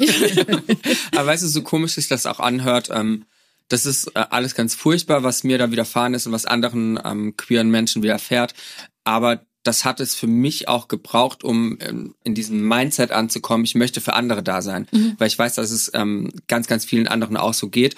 [1.12, 3.24] Aber weißt du, so komisch sich das auch anhört, ähm,
[3.68, 7.36] das ist äh, alles ganz furchtbar, was mir da widerfahren ist und was anderen ähm,
[7.36, 8.54] queeren Menschen widerfährt.
[9.04, 13.74] Aber das hat es für mich auch gebraucht, um ähm, in diesem Mindset anzukommen, ich
[13.74, 14.86] möchte für andere da sein.
[15.18, 17.96] Weil ich weiß, dass es ähm, ganz, ganz vielen anderen auch so geht.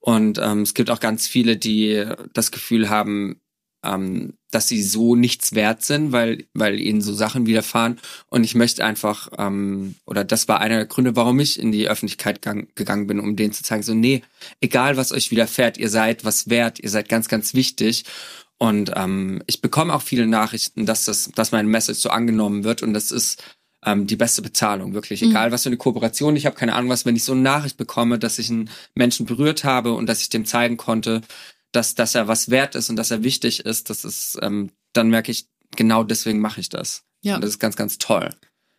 [0.00, 3.40] Und ähm, es gibt auch ganz viele, die das Gefühl haben,
[3.84, 7.98] ähm, dass sie so nichts wert sind, weil, weil ihnen so Sachen widerfahren.
[8.28, 11.88] Und ich möchte einfach, ähm, oder das war einer der Gründe, warum ich in die
[11.88, 14.22] Öffentlichkeit gang, gegangen bin, um denen zu zeigen, so, nee,
[14.60, 18.04] egal was euch widerfährt, ihr seid was wert, ihr seid ganz, ganz wichtig.
[18.56, 22.82] Und ähm, ich bekomme auch viele Nachrichten, dass das, dass mein Message so angenommen wird
[22.82, 23.42] und das ist
[23.84, 25.22] ähm, die beste Bezahlung, wirklich.
[25.22, 27.76] Egal was für eine Kooperation, ich habe keine Ahnung was, wenn ich so eine Nachricht
[27.76, 31.22] bekomme, dass ich einen Menschen berührt habe und dass ich dem zeigen konnte,
[31.72, 35.08] dass, dass er was wert ist und dass er wichtig ist, das ist, ähm, dann
[35.10, 35.46] merke ich,
[35.76, 37.04] genau deswegen mache ich das.
[37.22, 37.34] Ja.
[37.36, 38.30] Und das ist ganz, ganz toll.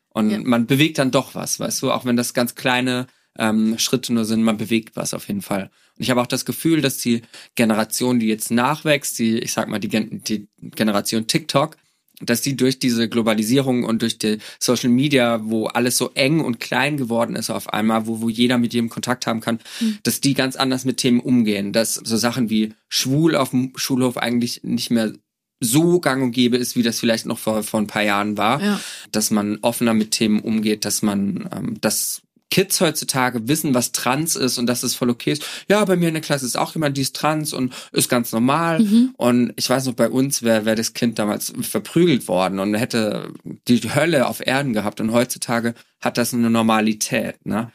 [0.10, 0.40] Und Ja.
[0.40, 4.26] man bewegt dann doch was, weißt du, auch wenn das ganz kleine ähm, Schritte nur
[4.26, 5.70] sind, man bewegt was auf jeden Fall.
[5.96, 7.22] Und ich habe auch das Gefühl, dass die
[7.56, 11.78] Generation, die jetzt nachwächst, die, ich sag mal, die, Gen die Generation TikTok,
[12.22, 16.60] dass die durch diese Globalisierung und durch die Social Media, wo alles so eng und
[16.60, 19.60] klein geworden ist auf einmal, wo, wo jeder mit jedem Kontakt haben kann,
[20.04, 21.74] dass die ganz anders mit Themen umgehen.
[21.74, 25.14] Dass so Sachen wie schwul auf dem Schulhof eigentlich nicht mehr
[25.62, 28.62] so gang und gäbe ist, wie das vielleicht noch vor, vor ein paar Jahren war.
[28.62, 28.80] Ja.
[29.12, 32.22] Dass man offener mit Themen umgeht, dass man, ähm, dass
[32.52, 35.44] Kids heutzutage wissen, was trans ist und dass es voll okay ist.
[35.70, 38.32] Ja, bei mir in der Klasse ist auch jemand, die ist trans und ist ganz
[38.32, 38.86] normal.
[39.18, 43.32] Und ich weiß noch, bei uns wäre wär das Kind damals verprügelt worden und hätte
[43.68, 45.00] die Hölle auf Erden gehabt.
[45.00, 47.46] Und heutzutage hat das eine Normalität.
[47.46, 47.72] Ne?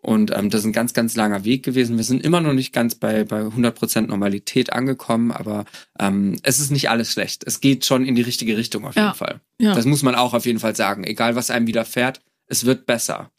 [0.00, 1.96] Und ähm, das ist ein ganz, ganz langer Weg gewesen.
[1.96, 5.64] Wir sind immer noch nicht ganz bei, bei 100% Normalität angekommen, aber
[5.98, 7.42] ähm, es ist nicht alles schlecht.
[7.46, 9.14] Es geht schon in die richtige Richtung auf jeden Ja.
[9.14, 9.40] Fall.
[9.58, 9.74] Ja.
[9.74, 11.04] Das muss man auch auf jeden Fall sagen.
[11.04, 13.30] Egal, was einem widerfährt, es wird besser.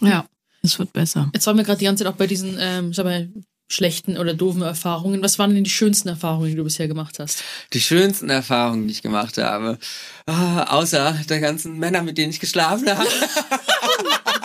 [0.00, 0.26] Ja,
[0.62, 1.30] es wird besser.
[1.32, 3.28] Jetzt waren wir gerade die ganze Zeit auch bei diesen, ähm, sag mal,
[3.68, 5.22] schlechten oder doofen Erfahrungen.
[5.22, 7.42] Was waren denn die schönsten Erfahrungen, die du bisher gemacht hast?
[7.72, 9.78] Die schönsten Erfahrungen, die ich gemacht habe,
[10.26, 13.08] ah, außer der ganzen Männer, mit denen ich geschlafen habe.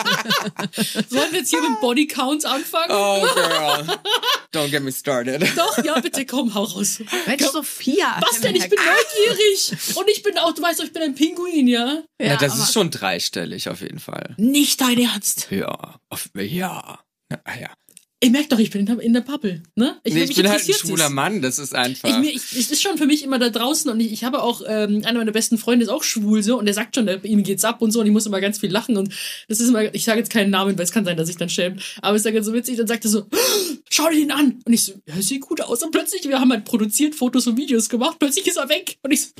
[1.08, 2.90] Sollen wir jetzt hier mit Bodycounts anfangen?
[2.90, 3.98] Oh, girl.
[4.52, 5.42] Don't get me started.
[5.56, 7.00] Doch, ja, bitte komm, hau raus.
[7.26, 8.18] Mensch, Sophia.
[8.20, 8.56] Was denn?
[8.56, 9.96] Ich bin neugierig.
[9.96, 12.02] Und ich bin auch, du weißt doch, ich bin ein Pinguin, ja?
[12.20, 14.34] Ja, das aber- ist schon dreistellig auf jeden Fall.
[14.36, 15.48] Nicht dein Ernst.
[15.50, 16.98] Ja, auf, ja.
[17.28, 17.70] Na, ah, ja.
[18.24, 20.00] Ich merk doch, ich bin in der, Bubble, ne?
[20.06, 22.08] Nee, mich ich bin halt ein schwuler Mann, das ist einfach.
[22.08, 24.44] Ich, mir, ich, es ist schon für mich immer da draußen und ich, ich habe
[24.44, 27.24] auch, ähm, einer meiner besten Freunde ist auch schwul so und der sagt schon, der,
[27.24, 29.12] ihm geht's ab und so und ich muss immer ganz viel lachen und
[29.48, 31.48] das ist immer, ich sage jetzt keinen Namen, weil es kann sein, dass ich dann
[31.48, 33.26] schämt, aber es ist dann ganz so witzig, dann sagt er so,
[33.90, 36.52] schau dir den an und ich so, ja, sieht gut aus und plötzlich, wir haben
[36.52, 39.30] halt produziert, Fotos und Videos gemacht, plötzlich ist er weg und ich so,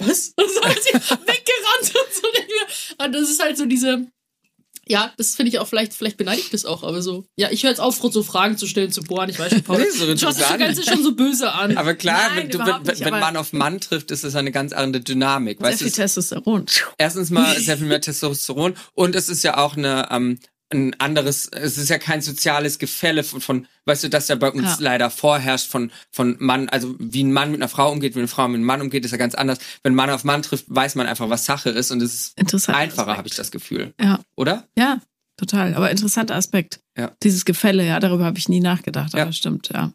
[0.00, 0.34] was?
[0.36, 2.28] Und so ist er weggerannt und so.
[2.32, 4.06] ich Und das ist halt so diese,
[4.88, 7.24] ja, das finde ich auch vielleicht, vielleicht beneide ich das auch, aber so.
[7.36, 9.28] Ja, ich höre jetzt auf, so Fragen zu stellen, zu bohren.
[9.28, 9.86] Ich weiß schon, Paul.
[9.92, 10.58] So du schaust das.
[10.58, 11.76] Ganze schon so böse an.
[11.76, 14.34] aber klar, Nein, wenn, du, wenn, nicht, wenn aber- Mann auf Mann trifft, ist das
[14.34, 15.58] eine ganz andere Dynamik.
[15.58, 16.66] Sehr Weißt du, viel es- Testosteron.
[16.98, 20.38] erstens mal sehr viel mehr Testosteron und es ist ja auch eine ähm,
[20.70, 24.50] ein anderes, es ist ja kein soziales Gefälle von, von weißt du, das ja bei
[24.50, 24.76] uns Ja.
[24.80, 28.28] leider vorherrscht von von Mann, also wie ein Mann mit einer Frau umgeht, wie eine
[28.28, 29.58] Frau mit einem Mann umgeht, ist ja ganz anders.
[29.82, 33.16] Wenn Mann auf Mann trifft, weiß man einfach, was Sache ist und es ist einfacher,
[33.16, 34.68] habe ich das Gefühl, Ja, oder?
[34.78, 35.00] ja,
[35.38, 35.74] total.
[35.74, 36.80] Aber interessanter Aspekt.
[36.98, 37.12] Ja.
[37.22, 39.32] Dieses Gefälle, ja, darüber habe ich nie nachgedacht, aber Ja.
[39.32, 39.92] stimmt, ja.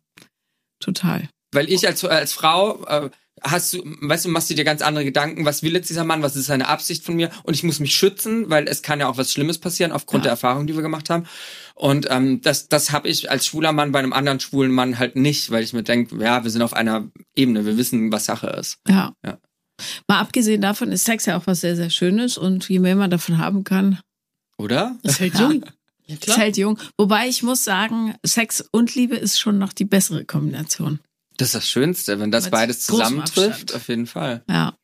[0.79, 1.29] Total.
[1.51, 3.09] Weil ich als, als Frau äh,
[3.41, 6.21] hast du, weißt du, machst du dir ganz andere Gedanken, was will jetzt dieser Mann,
[6.21, 9.07] was ist seine Absicht von mir und ich muss mich schützen, weil es kann ja
[9.07, 10.25] auch was Schlimmes passieren aufgrund Ja.
[10.25, 11.25] der Erfahrung, die wir gemacht haben.
[11.75, 15.15] Und ähm, das, das habe ich als schwuler Mann bei einem anderen schwulen Mann halt
[15.15, 18.47] nicht, weil ich mir denke, ja, wir sind auf einer Ebene, wir wissen, was Sache
[18.47, 18.77] ist.
[18.87, 19.13] Ja.
[19.25, 19.39] Ja.
[20.07, 23.09] Mal abgesehen davon ist Sex ja auch was sehr, sehr Schönes und je mehr man
[23.09, 23.99] davon haben kann,
[24.57, 24.95] Oder?
[25.03, 25.41] Hält Ja.
[25.49, 25.65] jung.
[26.05, 26.37] Ja, ist klar.
[26.37, 26.77] halt jung.
[26.97, 30.99] Wobei ich muss sagen, Sex und Liebe ist schon noch die bessere Kombination.
[31.37, 34.43] Das ist das Schönste, wenn das beides zusammentrifft, auf jeden Fall.
[34.49, 34.75] Ja.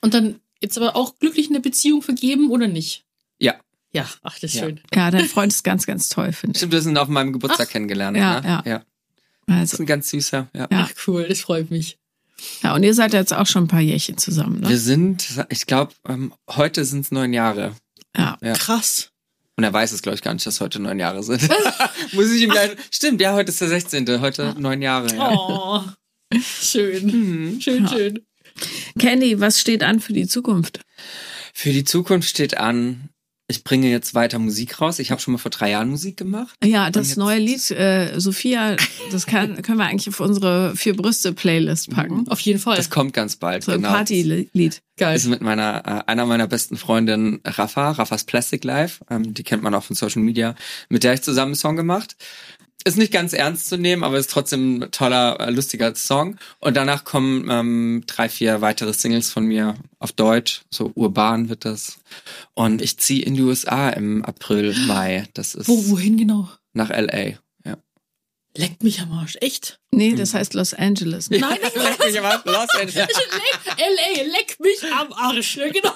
[0.00, 3.04] Und dann jetzt aber auch glücklich in der Beziehung vergeben oder nicht?
[3.38, 3.54] Ja.
[3.92, 4.64] Ja, ach, das ist Ja.
[4.64, 4.80] schön.
[4.94, 6.58] Ja, dein Freund ist ganz, ganz toll, finde ich.
[6.58, 8.16] Stimmt, wir sind auf meinem Geburtstag kennengelernt.
[8.16, 8.46] ja, ne?
[8.48, 8.62] ja.
[8.66, 8.78] ja.
[9.46, 10.68] Das ist Also, ein ganz süßer, ja.
[10.70, 10.88] Ja.
[10.88, 11.98] Ach, cool, das freut mich.
[12.62, 14.76] ja, und ihr seid jetzt auch schon ein paar Jährchen zusammen, Wir ne?
[14.78, 17.74] sind, ich glaube, ähm, heute sind es neun Jahre.
[18.16, 18.36] Ja.
[18.42, 18.52] Ja.
[18.54, 19.10] Krass.
[19.56, 21.48] Und er weiß es, glaube ich, gar nicht, dass heute neun Jahre sind.
[22.12, 22.72] Muss ich ihm gleich.
[22.90, 24.20] Stimmt, ja, heute ist der 16.
[24.20, 25.14] Heute neun Jahre.
[25.14, 25.30] Ja.
[25.32, 25.82] Oh,
[26.40, 27.06] schön.
[27.06, 27.60] Mhm.
[27.60, 27.90] Schön, Ja.
[27.90, 28.20] schön.
[28.98, 30.80] Candy, was steht an für die Zukunft?
[31.52, 33.10] Für die Zukunft steht an,
[33.46, 34.98] ich bringe jetzt weiter Musik raus.
[34.98, 36.56] Ich habe schon mal vor drei Jahren Musik gemacht.
[36.64, 38.76] Ja, das neue Lied, äh, Sophia,
[39.12, 42.26] das kann, können wir eigentlich auf unsere vier Brüste Playlist packen.
[42.28, 42.76] Auf jeden Fall.
[42.76, 43.64] Das kommt ganz bald.
[43.64, 43.92] So ein genau.
[43.92, 44.82] Partylied.
[44.96, 45.16] Geil.
[45.16, 49.62] ist mit meiner äh, einer meiner besten Freundinnen Rafa, Rafas Plastic Life, ähm, die kennt
[49.62, 50.54] man auch von Social Media,
[50.88, 52.16] mit der ich zusammen einen Song gemacht.
[52.86, 56.36] Ist nicht ganz ernst zu nehmen, aber ist trotzdem ein toller, äh, lustiger Song.
[56.60, 61.64] Und danach kommen ähm, drei, vier weitere Singles von mir auf Deutsch, so urban wird
[61.64, 61.98] das.
[62.52, 65.26] Und ich ziehe in die USA im April, Mai.
[65.32, 66.50] Das ist Wo, wohin genau?
[66.74, 67.38] nach LA.
[67.64, 67.78] Ja.
[68.54, 69.38] Leckt mich am Arsch.
[69.40, 69.80] Echt?
[69.90, 71.30] Nee, das heißt Los Angeles.
[71.30, 73.08] Nein, ich Leck mich am Arsch, Los Angeles.
[73.78, 74.22] L.A.
[74.30, 75.56] leck mich am Arsch.
[75.56, 75.94] Ja, genau.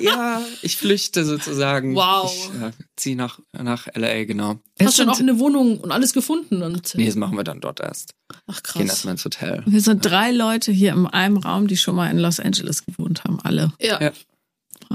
[0.00, 1.94] Ja, ich flüchte sozusagen.
[1.94, 2.32] Wow.
[2.54, 4.60] Ich äh, ziehe nach, nach LA, genau.
[4.80, 6.62] Hast schon sind- auch eine Wohnung und alles gefunden.
[6.62, 8.14] Und, Nee, das machen wir dann dort erst.
[8.46, 8.82] ach, Gehen krass.
[8.88, 9.62] erstmal ins Hotel.
[9.66, 13.24] Wir sind drei Leute hier in einem Raum, die schon mal in Los Angeles gewohnt
[13.24, 13.72] haben, alle.
[13.80, 14.00] Ja.
[14.00, 14.12] Ja.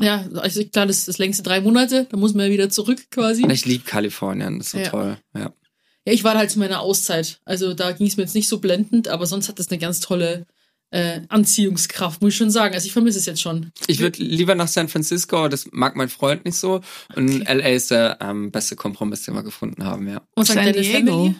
[0.01, 2.05] Ja, also klar, das ist das längste drei Monate.
[2.11, 3.43] Da muss man ja wieder zurück quasi.
[3.43, 4.89] Und ich liebe Kalifornien, das ist so Ja.
[4.89, 5.17] toll.
[5.35, 5.53] Ja.
[6.05, 7.39] Ja, ich war halt zu meiner Auszeit.
[7.43, 9.99] Also da ging es mir jetzt nicht so blendend, aber sonst hat das eine ganz
[9.99, 10.45] tolle
[10.91, 12.73] äh, Anziehungskraft, muss ich schon sagen.
[12.73, 13.71] Also ich vermisse es jetzt schon.
[13.87, 16.81] Ich würde lieber nach San Francisco, das mag mein Freund nicht so.
[17.15, 20.21] Und LA ist der ähm, beste Kompromiss, den wir gefunden haben, ja.
[20.35, 20.97] Was sagt San deine Diego.
[21.11, 21.35] Family?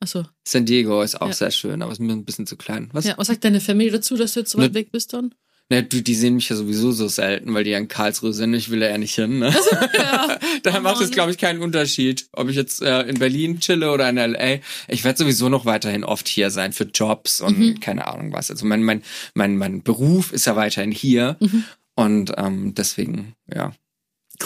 [0.00, 0.24] Achso.
[0.46, 1.32] San Diego ist auch Ja.
[1.32, 2.90] sehr schön, aber ist mir ein bisschen zu klein.
[2.92, 3.04] Was?
[3.06, 5.34] Ja, was sagt deine Family dazu, dass du jetzt so weit Ne- weg bist dann?
[5.68, 8.54] Ne, du, die sehen mich ja sowieso so selten, weil die ja in Karlsruhe sind.
[8.54, 9.40] Ich will da ja nicht hin.
[9.40, 9.52] Ne?
[9.94, 10.38] Ja.
[10.62, 13.90] Daher Oh macht es, glaube ich, keinen Unterschied, ob ich jetzt äh, in Berlin chille
[13.90, 14.58] oder in LA.
[14.86, 17.80] Ich werde sowieso noch weiterhin oft hier sein für Jobs und Mhm.
[17.80, 18.48] keine Ahnung was.
[18.50, 19.02] Also mein, mein,
[19.34, 21.36] mein, mein Beruf ist ja weiterhin hier.
[21.40, 21.64] Mhm.
[21.96, 23.72] Und ähm, deswegen, ja,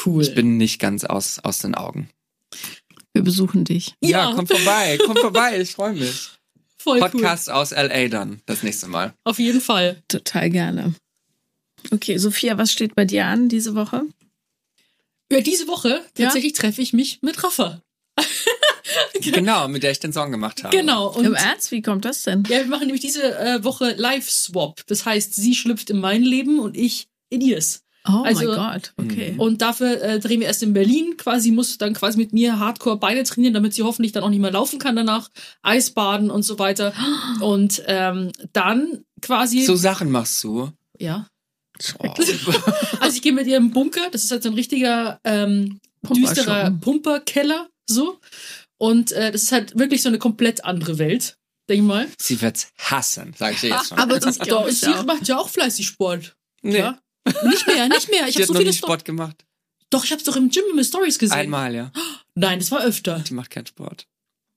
[0.07, 0.23] Cool.
[0.23, 2.09] ich bin nicht ganz aus, aus den Augen.
[3.13, 3.93] Wir besuchen dich.
[4.01, 6.31] Ja, komm vorbei, komm vorbei, ich freue mich.
[6.79, 9.09] voll Podcast aus LA dann, das nächste Mal.
[9.09, 9.15] cool.
[9.25, 10.03] Auf jeden Fall.
[10.09, 10.95] Total gerne.
[11.91, 14.03] Okay, Sophia, was steht bei dir an diese Woche?
[15.33, 16.25] Ja, diese Woche Ja?
[16.27, 17.81] tatsächlich treffe ich mich mit Rafa.
[19.21, 20.77] Genau, mit der ich den Song gemacht habe.
[20.77, 21.09] Genau.
[21.13, 22.43] Und Im Ernst, wie kommt das denn?
[22.49, 24.85] ja, wir machen nämlich diese äh, Woche Live-Swap.
[24.87, 27.83] Das heißt, sie schlüpft in mein Leben und ich in ihrs.
[28.09, 29.35] Oh Also- mein Gott, okay.
[29.37, 31.17] Und dafür äh, drehen wir erst in Berlin.
[31.19, 34.41] Quasi muss dann quasi mit mir Hardcore Beine trainieren, damit sie hoffentlich dann auch nicht
[34.41, 35.29] mehr laufen kann danach.
[35.63, 36.93] Eisbaden und so weiter.
[37.41, 39.63] Und ähm, dann quasi.
[39.65, 40.73] So Sachen machst du.
[40.99, 41.29] ja.
[41.99, 42.07] Oh.
[43.01, 44.09] Also ich gehe mit ihr im Bunker.
[44.11, 46.71] Das ist halt so ein richtiger ähm, düsterer.
[46.81, 47.69] Pumperkeller.
[47.89, 48.19] So.
[48.79, 51.37] Und äh, das ist halt wirklich so eine komplett andere Welt.
[51.69, 52.09] Denk mal.
[52.21, 53.99] Sie wird's hassen, sag ich dir jetzt schon.
[53.99, 55.05] Aber das Doch, ich sie auch.
[55.05, 56.35] macht ja auch fleißig Sport.
[56.63, 56.99] nee, Ja.
[57.45, 58.27] Nicht mehr, nicht mehr.
[58.29, 59.45] Ich habe hat so Sto Sport gemacht.
[59.91, 61.37] Doch, ich habe doch im Gym immer Stories gesehen.
[61.37, 61.93] Einmal, ja.
[62.35, 63.19] Nein, das war öfter.
[63.21, 64.07] Die macht keinen Sport.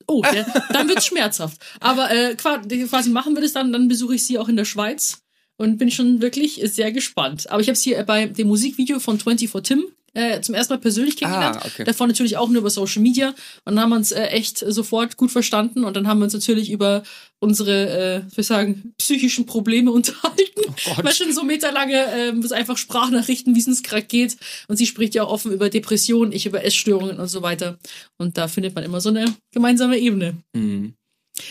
[0.06, 1.58] Oh, der, dann wird's schmerzhaft.
[1.80, 2.58] Aber äh, qua-
[2.88, 5.18] quasi machen wir das dann, dann besuche ich sie auch in der Schweiz
[5.56, 7.50] und bin schon wirklich sehr gespannt.
[7.50, 9.84] Aber ich habe sie bei dem Musikvideo von 24 Tim
[10.14, 11.58] äh, zum ersten Mal persönlich kennengelernt.
[11.60, 11.84] Ah, okay.
[11.84, 13.30] Davor natürlich auch nur über Social Media.
[13.64, 15.84] Und dann haben wir uns äh, echt sofort gut verstanden.
[15.84, 17.02] Und dann haben wir uns natürlich über
[17.40, 20.74] unsere, äh, ich sagen, psychischen Probleme unterhalten.
[20.86, 21.02] Oh.
[21.02, 24.36] Weil schon so meterlange ähm, es einfach Sprachnachrichten, wie es uns gerade geht.
[24.68, 27.78] Und sie spricht ja auch offen über Depressionen, ich über Essstörungen und so weiter.
[28.16, 30.36] Und da findet man immer so eine gemeinsame Ebene.
[30.54, 30.94] Mhm.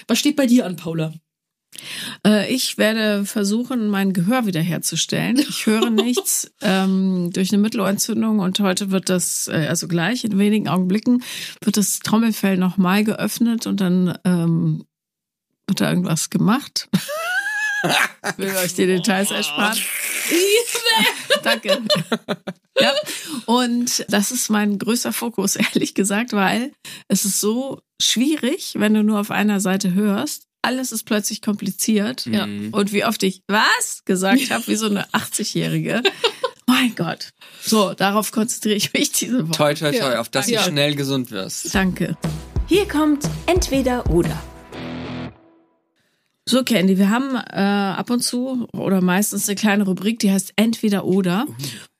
[0.08, 1.14] Was steht bei dir an, Paula?
[2.26, 5.38] Äh, ich werde versuchen, mein Gehör wiederherzustellen.
[5.38, 10.38] Ich höre nichts ähm, durch eine Mittelohrentzündung und heute wird das, äh, also gleich in
[10.38, 11.24] wenigen Augenblicken,
[11.62, 14.86] wird das Trommelfell nochmal geöffnet und dann ähm,
[15.68, 16.90] wird da irgendwas gemacht.
[17.84, 19.78] Ich will euch die Details ersparen.
[21.44, 21.82] Danke.
[22.80, 22.94] ja.
[23.46, 26.72] Und das ist mein größter Fokus, ehrlich gesagt, weil
[27.08, 30.48] es ist so schwierig, wenn du nur auf einer Seite hörst.
[30.64, 32.26] Alles ist plötzlich kompliziert.
[32.26, 32.48] Ja.
[32.48, 32.74] Mhm.
[32.74, 36.02] Und wie oft ich was gesagt habe, wie so eine 80-Jährige.
[36.68, 37.30] mein Gott.
[37.62, 39.58] So, darauf konzentriere ich mich diese Woche.
[39.58, 40.20] Toi, toi, toi, Ja.
[40.22, 40.64] auf dass Ja.
[40.64, 41.76] du schnell gesund wirst.
[41.76, 42.18] Danke.
[42.68, 44.42] Hier kommt entweder oder.
[46.48, 50.54] So, Candy, wir haben äh, ab und zu oder meistens eine kleine Rubrik, die heißt
[50.56, 51.46] Entweder oder.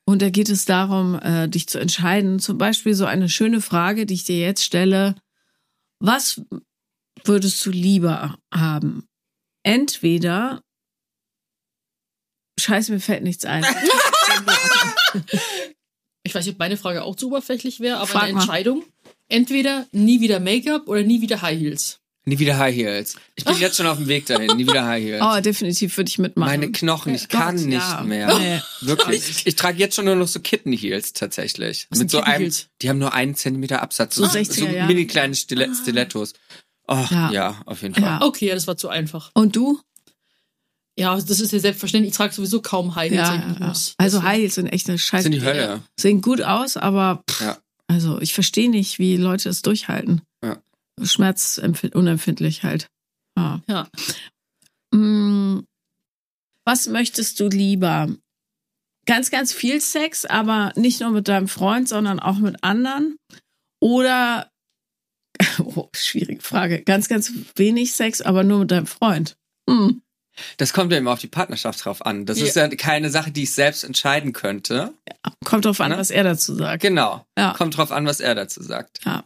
[0.06, 2.38] Und da geht es darum, äh, dich zu entscheiden.
[2.38, 5.14] Zum Beispiel so eine schöne Frage, die ich dir jetzt stelle.
[5.98, 6.42] Was
[7.24, 9.06] würdest du lieber haben?
[9.62, 10.62] Entweder
[12.58, 13.64] Scheiße, mir fällt nichts ein.
[16.26, 18.40] Ich weiß nicht, ob meine Frage auch zu oberflächlich wäre, aber Frag eine mal.
[18.40, 18.82] Entscheidung.
[19.28, 22.00] Entweder nie wieder Make-up oder nie wieder High Heels.
[22.24, 23.16] Nie wieder High Heels.
[23.34, 24.56] Ich bin jetzt schon auf dem Weg dahin.
[24.56, 25.22] Nie wieder High Heels.
[25.22, 26.50] Oh, definitiv würde ich mitmachen.
[26.50, 28.02] Meine Knochen, ich Gott, kann nicht ja.
[28.02, 28.38] mehr.
[28.38, 28.60] Nee.
[28.80, 29.28] Wirklich.
[29.28, 31.86] Ich, ich trage jetzt schon nur noch so Kitten Heels tatsächlich.
[31.90, 32.50] Was Mit sind so einem,
[32.80, 34.14] die haben nur einen Zentimeter Absatz.
[34.14, 34.86] So So, 60er so Jahre.
[34.88, 36.32] mini kleine Stile Stilettos.
[36.86, 37.30] Oh, Ja.
[37.32, 37.62] ja.
[37.66, 38.02] auf jeden Fall.
[38.04, 38.22] Ja.
[38.22, 39.30] Okay, ja, das war zu einfach.
[39.34, 39.80] Und du?
[40.96, 42.12] Ja, das ist ja selbstverständlich.
[42.12, 43.28] Ich trage sowieso kaum High Heels.
[43.60, 43.72] Ja.
[43.98, 45.24] Also High Heels sind echt eine Scheiße.
[45.24, 45.82] Sind die Hölle.
[45.98, 47.58] Sehen gut aus, aber pff, Ja.
[47.88, 50.22] also ich verstehe nicht, wie Leute es durchhalten.
[50.44, 50.62] Ja.
[51.02, 52.86] Schmerzunempfindlich halt.
[53.36, 53.60] Ja.
[53.68, 53.88] Ja.
[54.92, 55.64] Mm,
[56.66, 58.08] Was möchtest du lieber?
[59.06, 63.16] Ganz, ganz viel Sex, aber nicht nur mit deinem Freund, sondern auch mit anderen?
[63.80, 64.48] Oder,
[65.58, 69.36] oh, schwierige Frage, ganz, ganz wenig Sex, aber nur mit deinem Freund?
[69.68, 70.00] Hm.
[70.56, 72.26] Das kommt ja immer auf die Partnerschaft drauf an.
[72.26, 72.46] Das Ja.
[72.46, 74.92] ist ja keine Sache, die ich selbst entscheiden könnte.
[75.44, 75.98] Kommt drauf an, Ne?
[75.98, 76.82] was er dazu sagt.
[76.82, 77.24] Genau.
[77.38, 77.52] Ja.
[77.56, 78.98] Kommt drauf an, was er dazu sagt.
[79.04, 79.24] Ja.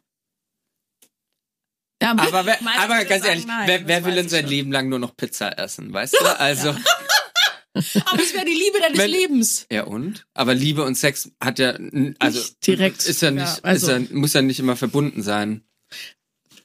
[2.02, 4.50] Ja, Aber, wer, aber ganz ehrlich, nein, wer, wer will denn sein schon.
[4.50, 6.38] Leben lang nur noch Pizza essen, weißt du?
[6.38, 6.68] Also,
[7.74, 9.66] Aber es wäre die Liebe deines Wenn- Lebens.
[9.70, 10.24] ja und?
[10.34, 11.70] Aber Liebe und Sex hat ja,
[12.18, 13.04] also, Nicht direkt.
[13.06, 15.64] ist ja nicht, Ja, also- ist ja, muss ja nicht immer verbunden sein.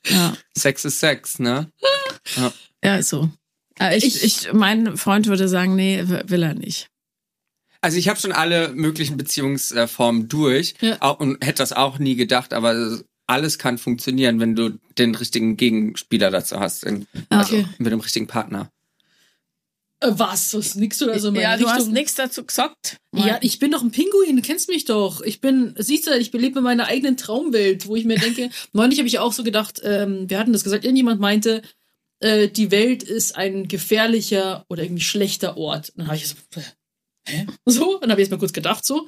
[0.07, 1.69] Ja, Sex ist Sex, ne?
[2.83, 3.29] ja ist so.
[3.79, 6.87] Äh, Ich, Ich- mein Freund würde sagen, nee, will er nicht.
[7.81, 10.97] Also ich habe schon alle möglichen Beziehungsformen durch Ja.
[11.01, 15.57] auch, und hätte das auch nie gedacht, aber alles kann funktionieren, wenn du den richtigen
[15.57, 17.39] Gegenspieler dazu hast, in, Ja.
[17.39, 17.67] also Okay.
[17.79, 18.69] mit dem richtigen Partner.
[20.03, 20.53] Äh, was?
[20.53, 21.73] Was nix oder so meine ja, du Richtung?
[21.73, 22.97] hast nichts dazu gesagt.
[23.15, 25.21] Ja, ich bin doch ein Pinguin, du kennst mich doch.
[25.21, 28.99] Ich bin, siehst du, ich lebe in meiner eigenen Traumwelt, wo ich mir denke, neulich
[28.99, 31.61] habe ich auch so gedacht, ähm, wir hatten das gesagt, irgendjemand meinte,
[32.19, 35.89] äh, die Welt ist ein gefährlicher oder irgendwie schlechter Ort.
[35.89, 36.63] Und dann habe ich so, äh,
[37.27, 37.45] hä?
[37.65, 39.07] So, dann habe ich jetzt mal kurz gedacht so.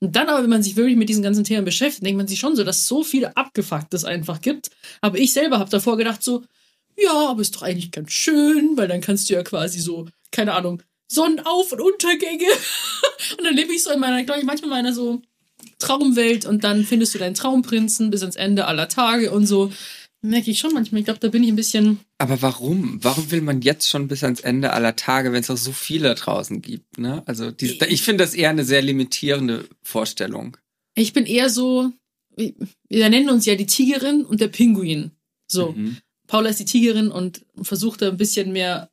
[0.00, 2.40] Und dann aber, wenn man sich wirklich mit diesen ganzen Themen beschäftigt, denkt man sich
[2.40, 4.70] schon so, dass es so viel Abgefucktes einfach gibt.
[5.00, 6.44] Aber ich selber habe davor gedacht so,
[6.96, 10.52] ja, aber ist doch eigentlich ganz schön, weil dann kannst du ja quasi so, keine
[10.52, 12.46] Ahnung, Sonnenauf- und Untergänge.
[13.38, 15.22] und dann lebe ich so in meiner, glaube ich, manchmal in meiner so
[15.78, 19.72] Traumwelt und dann findest du deinen Traumprinzen bis ans Ende aller Tage und so.
[20.22, 21.00] Merke ich schon manchmal.
[21.00, 22.00] Ich glaube, da bin ich ein bisschen.
[22.18, 22.98] Aber warum?
[23.02, 26.14] Warum will man jetzt schon bis ans Ende aller Tage, wenn es auch so viele
[26.14, 26.98] draußen gibt?
[26.98, 27.22] Ne?
[27.26, 30.56] Also die, ich finde das eher eine sehr limitierende Vorstellung.
[30.94, 31.92] Ich bin eher so,
[32.36, 32.54] wir
[32.88, 35.10] wir nennen uns ja die Tigerin und der Pinguin.
[35.46, 35.72] So.
[35.72, 35.98] Mhm.
[36.26, 38.88] Paula ist die Tigerin und versucht da ein bisschen mehr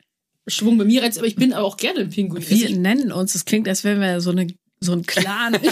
[0.47, 1.11] Schwung bei mir rein.
[1.17, 2.41] Aber ich bin aber auch gerne ein Pinguin.
[2.43, 4.47] Also Wir ich, nennen uns, das klingt, als wären wir so eine
[4.83, 5.57] so ein Clan.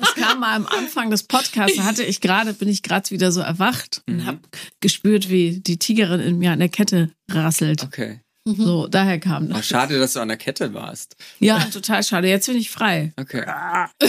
[0.00, 3.32] Das kam mal am Anfang des Podcasts, da hatte ich gerade, bin ich gerade wieder
[3.32, 4.38] so erwacht und habe
[4.80, 7.82] gespürt, wie die Tigerin in mir an der Kette rasselt.
[7.84, 8.20] Okay.
[8.44, 9.66] So, daher kam Oh, das.
[9.66, 11.16] schade, dass du an der Kette warst.
[11.40, 12.28] Ja, total schade.
[12.28, 13.12] Jetzt bin ich frei.
[13.16, 13.44] Okay.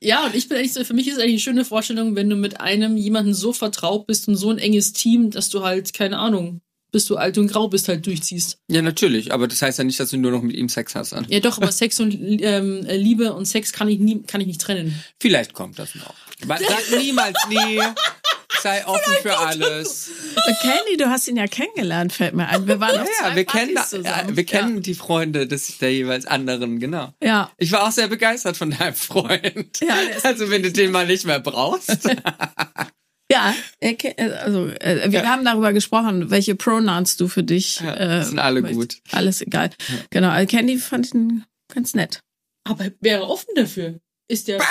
[0.00, 2.36] ja, und ich bin eigentlich so, für mich ist eigentlich eine schöne Vorstellung, wenn du
[2.36, 6.18] mit einem jemanden so vertraut bist und so ein enges Team, dass du halt, keine
[6.18, 6.60] Ahnung,
[6.96, 8.56] bis du alt und grau bist, halt durchziehst.
[8.70, 11.12] Ja, natürlich, aber das heißt ja nicht, dass du nur noch mit ihm Sex hast.
[11.12, 11.26] An.
[11.28, 14.62] Ja, doch, aber Sex und ähm, Liebe und Sex kann ich nie, kann ich nicht
[14.62, 14.98] trennen.
[15.20, 16.14] Vielleicht kommt das noch.
[16.48, 16.60] Sag
[16.98, 17.80] niemals nie.
[18.62, 20.10] Sei offen für alles.
[20.62, 22.66] Candy, du hast ihn ja kennengelernt, fällt mir ein.
[22.66, 24.04] Wir waren auf Ja, zwei wir kennen, zusammen.
[24.06, 27.12] ja, wir kennen die Freunde des der jeweils anderen, genau.
[27.22, 27.50] Ja.
[27.58, 29.80] Ich war auch sehr begeistert von deinem Freund.
[29.86, 32.08] Ja, also wenn du den mal nicht mehr brauchst.
[33.30, 33.96] Ja, äh,
[34.44, 37.80] also äh, wir haben darüber gesprochen, welche Pronouns du für dich.
[37.80, 38.80] Ja, äh, sind alle möchtest.
[38.80, 39.12] gut.
[39.12, 39.70] Alles egal.
[40.10, 42.20] Genau, also Candy fand ich ihn ganz nett.
[42.68, 44.00] Aber er wäre offen dafür.
[44.28, 44.60] Ist der.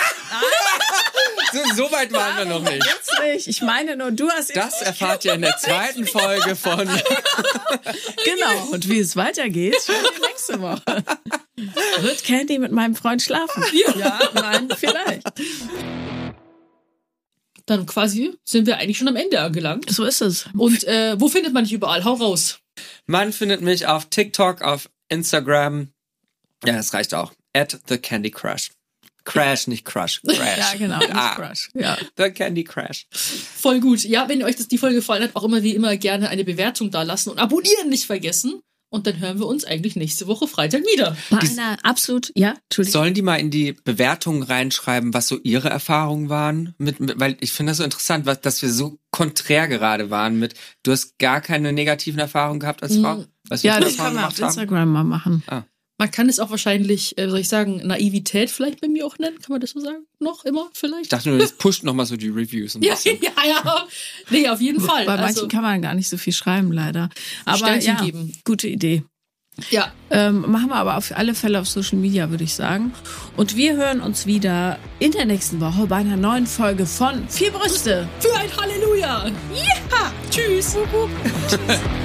[1.53, 2.85] So, so weit waren wir noch nicht.
[2.85, 3.47] Jetzt nicht.
[3.47, 6.79] Ich meine nur, du hast Das erfahrt ihr in der zweiten Folge von
[8.25, 8.65] Genau.
[8.71, 11.03] Und wie es weitergeht, hört ihr nächste Woche.
[12.01, 13.63] Wird Candy mit meinem Freund schlafen?
[13.97, 15.23] Ja, nein, vielleicht.
[17.65, 19.89] Dann quasi sind wir eigentlich schon am Ende angelangt.
[19.89, 20.45] So ist es.
[20.55, 22.03] Und äh, wo findet man dich überall?
[22.03, 22.59] Hau raus.
[23.07, 25.89] Man findet mich auf TikTok, auf Instagram.
[26.65, 27.33] Ja, das reicht auch.
[27.53, 28.71] At the Candy Crush.
[29.23, 30.21] Crash, nicht Crush.
[30.27, 30.57] Crash.
[30.57, 30.99] Ja, genau.
[30.99, 31.35] Mit Nicht A.
[31.35, 31.69] Crush.
[31.73, 31.97] Ja.
[32.17, 33.07] The Candy Crash.
[33.11, 34.03] Voll gut.
[34.03, 36.91] Ja, wenn euch das die Folge gefallen hat, auch immer wie immer gerne eine Bewertung
[36.91, 38.61] da lassen und abonnieren nicht vergessen.
[38.95, 41.17] Und dann hören wir uns eigentlich nächste Woche Freitag wieder.
[41.29, 43.01] Bei einer absolut, ja, Entschuldigung.
[43.01, 46.75] Sollen die mal in die Bewertungen reinschreiben, was so ihre Erfahrungen waren?
[46.77, 50.39] Mit, mit, weil ich finde das so interessant, was, dass wir so konträr gerade waren
[50.39, 53.25] mit, du hast gar keine negativen Erfahrungen gehabt als Frau?
[53.49, 54.39] Was wir Ja, das können wir auf?
[54.39, 55.43] Instagram mal machen.
[55.97, 59.37] Man kann es auch wahrscheinlich, äh, soll ich sagen, Naivität vielleicht bei mir auch nennen.
[59.39, 60.05] Kann man das so sagen?
[60.19, 61.13] Noch immer Ich vielleicht?
[61.13, 63.17] dachte nur, das pusht nochmal so die Reviews ein Ja, bisschen.
[63.21, 63.87] ja, ja.
[64.29, 65.05] Nee, auf jeden Fall.
[65.05, 67.09] Bei manchen Also, kann man gar nicht so viel schreiben, leider.
[67.45, 68.33] Aber Sternchen ja, geben.
[68.43, 69.03] gute Idee.
[69.69, 72.91] ja, Ähm, machen wir aber auf alle Fälle auf Social Media, würde ich sagen.
[73.37, 77.51] Und wir hören uns wieder in der nächsten Woche bei einer neuen Folge von Vier
[77.51, 78.05] Brüste.
[78.19, 79.27] für ein Halleluja.
[79.53, 80.75] Ja, tschüss.